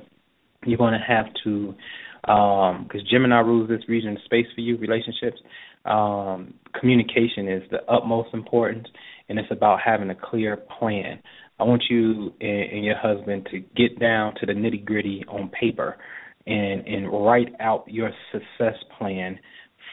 [0.65, 1.75] You're going to have to,
[2.21, 5.41] because um, Gemini rules this region of space for you, relationships.
[5.85, 8.87] Um, communication is the utmost importance,
[9.27, 11.19] and it's about having a clear plan.
[11.59, 15.97] I want you and, your husband to get down to the nitty gritty on paper
[16.45, 19.39] and and write out your success plan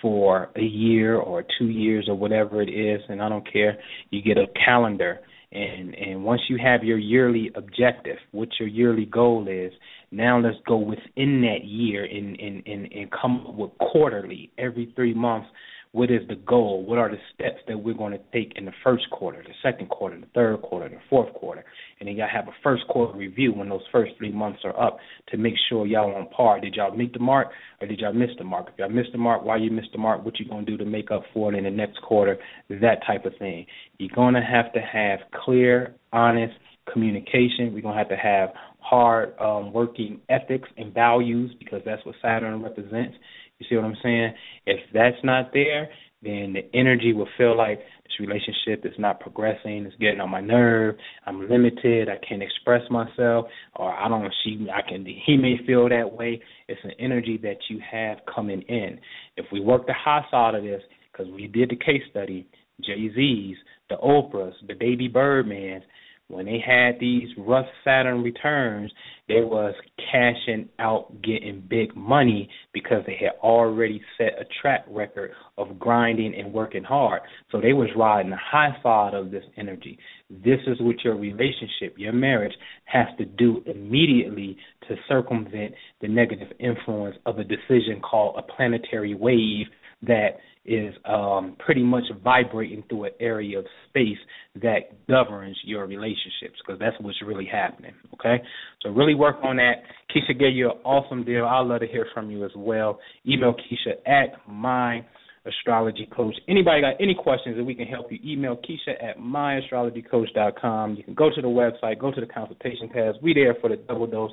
[0.03, 3.79] for a year or two years or whatever it is and I don't care.
[4.11, 5.21] You get a calendar
[5.53, 9.73] and and once you have your yearly objective, what your yearly goal is,
[10.11, 14.93] now let's go within that year and and and, and come up with quarterly every
[14.97, 15.49] three months
[15.93, 16.85] what is the goal?
[16.85, 19.89] What are the steps that we're going to take in the first quarter, the second
[19.89, 21.65] quarter, the third quarter, the fourth quarter?
[21.99, 24.99] And then y'all have a first quarter review when those first three months are up
[25.31, 26.61] to make sure y'all on par.
[26.61, 27.49] Did y'all meet the mark
[27.81, 28.69] or did y'all miss the mark?
[28.73, 30.25] If y'all missed the mark, why you missed the mark?
[30.25, 32.39] What you gonna do to make up for it in the next quarter?
[32.69, 33.67] That type of thing.
[33.99, 36.55] You're gonna have to have clear, honest
[36.93, 37.73] communication.
[37.75, 42.63] We're gonna have to have hard um, working ethics and values because that's what Saturn
[42.63, 43.17] represents.
[43.61, 44.35] You see what I'm saying?
[44.67, 45.89] If that's not there,
[46.23, 50.41] then the energy will feel like this relationship is not progressing, it's getting on my
[50.41, 50.97] nerve,
[51.27, 53.47] I'm limited, I can't express myself,
[53.77, 56.43] or I don't she I can he may feel that way.
[56.69, 58.99] It's an energy that you have coming in.
[59.37, 60.83] If we work the high side of this,
[61.13, 62.47] because we did the case study,
[62.83, 63.57] Jay Z's,
[63.89, 65.83] the Oprahs, the Baby Birdmans,
[66.31, 68.93] when they had these rough Saturn returns,
[69.29, 69.75] they was
[70.11, 76.35] cashing out, getting big money because they had already set a track record of grinding
[76.35, 77.23] and working hard.
[77.51, 79.99] So they was riding the high side of this energy.
[80.29, 82.55] This is what your relationship, your marriage,
[82.85, 84.57] has to do immediately
[84.89, 89.67] to circumvent the negative influence of a decision called a planetary wave
[90.03, 94.19] that is um, pretty much vibrating through an area of space
[94.63, 97.93] that governs your relationships because that's what's really happening.
[98.15, 98.43] Okay,
[98.83, 99.83] so really work on that.
[100.15, 101.47] Kisha gave you an awesome deal.
[101.47, 102.99] I'd love to hear from you as well.
[103.27, 105.05] Email Kisha at my
[105.47, 106.35] astrology coach.
[106.47, 108.19] Anybody got any questions that we can help you?
[108.25, 110.95] Email Kisha at myastrologycoach.com.
[110.95, 113.17] You can go to the website, go to the consultation tabs.
[113.23, 114.33] We there for the double dose.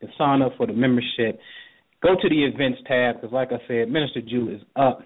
[0.00, 1.40] You can sign up for the membership.
[2.00, 5.00] Go to the events tab because, like I said, Minister Jew is up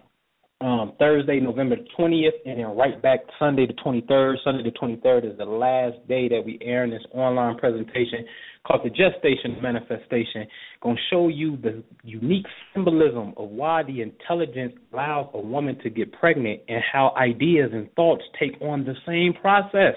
[0.60, 4.36] um, Thursday, November 20th, and then right back Sunday the 23rd.
[4.42, 8.24] Sunday the 23rd is the last day that we air in this online presentation
[8.66, 10.48] called the Gestation Manifestation.
[10.82, 15.90] Going to show you the unique symbolism of why the intelligence allows a woman to
[15.90, 19.94] get pregnant and how ideas and thoughts take on the same process.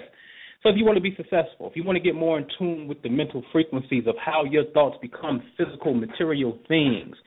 [0.62, 2.86] So if you want to be successful, if you want to get more in tune
[2.86, 7.16] with the mental frequencies of how your thoughts become physical material things–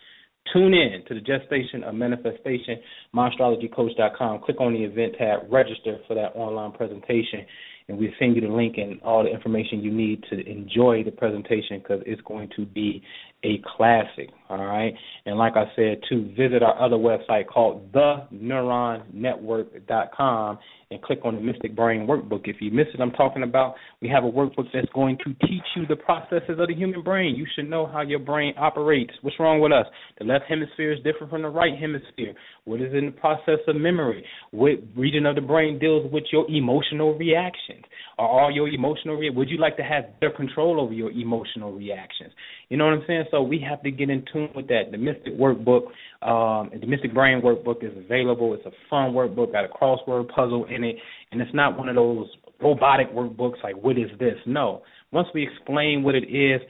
[0.53, 2.79] Tune in to the Gestation of Manifestation,
[3.15, 4.41] myastrologycoach.com.
[4.41, 7.45] Click on the event tab, register for that online presentation,
[7.87, 11.11] and we send you the link and all the information you need to enjoy the
[11.11, 13.01] presentation because it's going to be
[13.45, 14.29] a classic.
[14.49, 14.93] All right,
[15.25, 20.59] and like I said, to visit our other website called theneuronetwork.com
[20.91, 22.41] and click on the Mystic Brain Workbook.
[22.45, 25.63] If you miss it, I'm talking about we have a workbook that's going to teach
[25.75, 27.35] you the processes of the human brain.
[27.35, 29.13] You should know how your brain operates.
[29.21, 29.87] What's wrong with us?
[30.19, 32.33] The left hemisphere is different from the right hemisphere.
[32.65, 34.23] What is in the process of memory?
[34.51, 37.83] What region of the brain deals with your emotional reactions?
[38.17, 41.73] Are all your emotional re- would you like to have better control over your emotional
[41.73, 42.31] reactions?
[42.69, 43.25] You know what I'm saying?
[43.31, 44.91] So we have to get in tune with that.
[44.91, 45.87] The Mystic Workbook,
[46.21, 48.53] um, the Mystic Brain Workbook is available.
[48.53, 50.95] It's a fun workbook, got a crossword puzzle in it,
[51.31, 52.27] and it's not one of those
[52.61, 54.35] robotic workbooks like what is this?
[54.45, 54.81] No.
[55.11, 56.61] Once we explain what it is,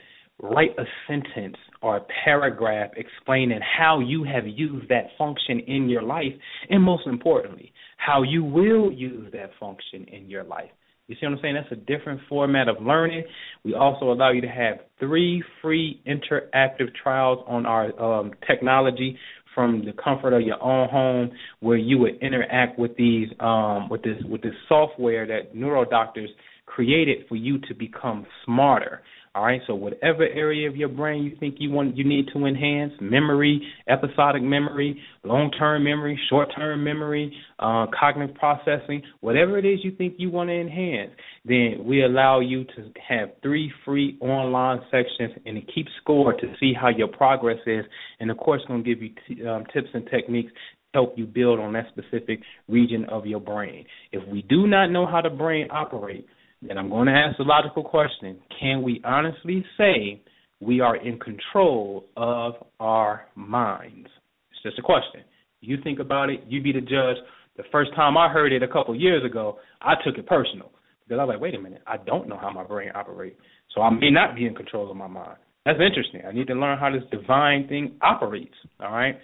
[0.41, 6.01] write a sentence or a paragraph explaining how you have used that function in your
[6.01, 6.33] life,
[6.69, 10.69] and most importantly, how you will use that function in your life.
[11.07, 11.55] You see what I'm saying?
[11.55, 13.23] That's a different format of learning.
[13.63, 19.17] We also allow you to have three free interactive trials on our um, technology
[19.53, 24.01] from the comfort of your own home, where you would interact with these um, with
[24.03, 26.29] this with this software that neuro doctors
[26.65, 29.01] created for you to become smarter.
[29.35, 32.45] All right, so whatever area of your brain you think you want you need to
[32.45, 39.91] enhance, memory, episodic memory, long-term memory, short-term memory, uh, cognitive processing, whatever it is you
[39.91, 41.11] think you want to enhance,
[41.43, 46.53] then we allow you to have three free online sections and it keeps score to
[46.57, 47.83] see how your progress is,
[48.21, 51.25] and of course, going to give you t- um, tips and techniques to help you
[51.25, 53.83] build on that specific region of your brain.
[54.13, 56.29] If we do not know how the brain operates,
[56.69, 60.21] and I'm going to ask the logical question can we honestly say
[60.59, 64.07] we are in control of our minds?
[64.51, 65.21] It's just a question.
[65.61, 67.17] You think about it, you be the judge.
[67.57, 70.71] The first time I heard it a couple years ago, I took it personal
[71.03, 73.39] because I was like, wait a minute, I don't know how my brain operates.
[73.73, 75.37] So I may not be in control of my mind.
[75.65, 76.21] That's interesting.
[76.27, 78.55] I need to learn how this divine thing operates.
[78.79, 79.17] All right.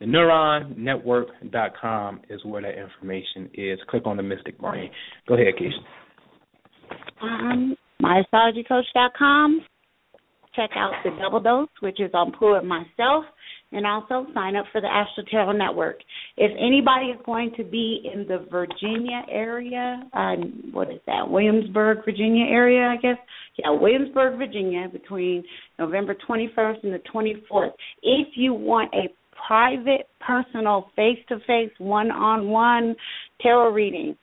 [0.00, 3.80] The neuronetwork.com is where that information is.
[3.88, 4.90] Click on the Mystic Brain.
[5.26, 5.82] Go ahead, Kisha
[7.22, 9.64] um, myastrologycoach.com.
[10.54, 13.24] Check out the double dose, which is on Pruitt myself,
[13.70, 15.98] and also sign up for the Astro Tarot Network.
[16.36, 20.36] If anybody is going to be in the Virginia area, uh,
[20.72, 23.18] what is that, Williamsburg, Virginia area, I guess?
[23.56, 25.44] Yeah, Williamsburg, Virginia, between
[25.78, 27.72] November 21st and the 24th.
[28.02, 29.08] If you want a
[29.46, 32.96] private, personal, face to face, one on one
[33.40, 34.16] tarot reading,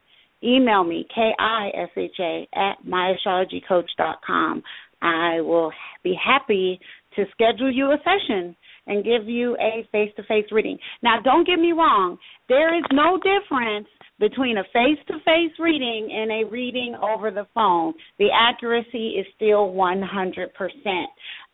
[0.46, 4.64] email me, K-I-S-H-A, at myastrologycoach.com.
[5.02, 5.72] I will
[6.04, 6.80] be happy
[7.16, 8.56] to schedule you a session
[8.88, 10.78] and give you a face-to-face reading.
[11.02, 12.18] Now, don't get me wrong.
[12.50, 13.88] There is no difference
[14.20, 17.94] between a face-to-face reading and a reading over the phone.
[18.20, 21.06] The accuracy is still 100%.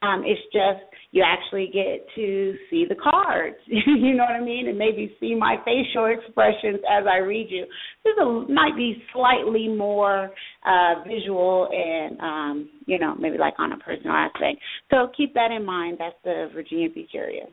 [0.02, 4.68] Um, it's just you actually get to see the cards, you know what I mean,
[4.70, 7.66] and maybe see my facial expressions as I read you.
[8.06, 10.32] This a, might be slightly more
[10.66, 14.60] uh, visual and, um, you know, maybe like on a personal aspect.
[14.90, 15.98] So keep that in mind.
[16.00, 17.44] That's the Virginia Beach area.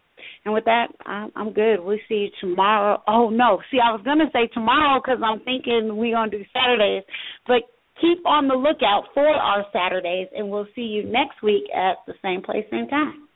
[0.44, 1.80] And with that, I'm, I'm good.
[1.80, 3.02] We'll see you tomorrow.
[3.08, 7.04] Oh no, see, I was gonna say tomorrow because I'm thinking we're gonna do Saturdays,
[7.46, 7.62] but
[8.00, 12.14] keep on the lookout for our Saturdays, and we'll see you next week at the
[12.22, 13.28] same place, same time.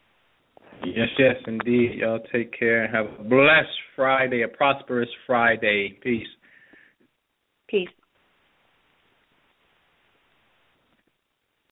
[0.85, 1.99] Yes, yes, indeed.
[1.99, 5.99] Y'all take care and have a blessed Friday, a prosperous Friday.
[6.03, 6.27] Peace.
[7.69, 7.89] Peace.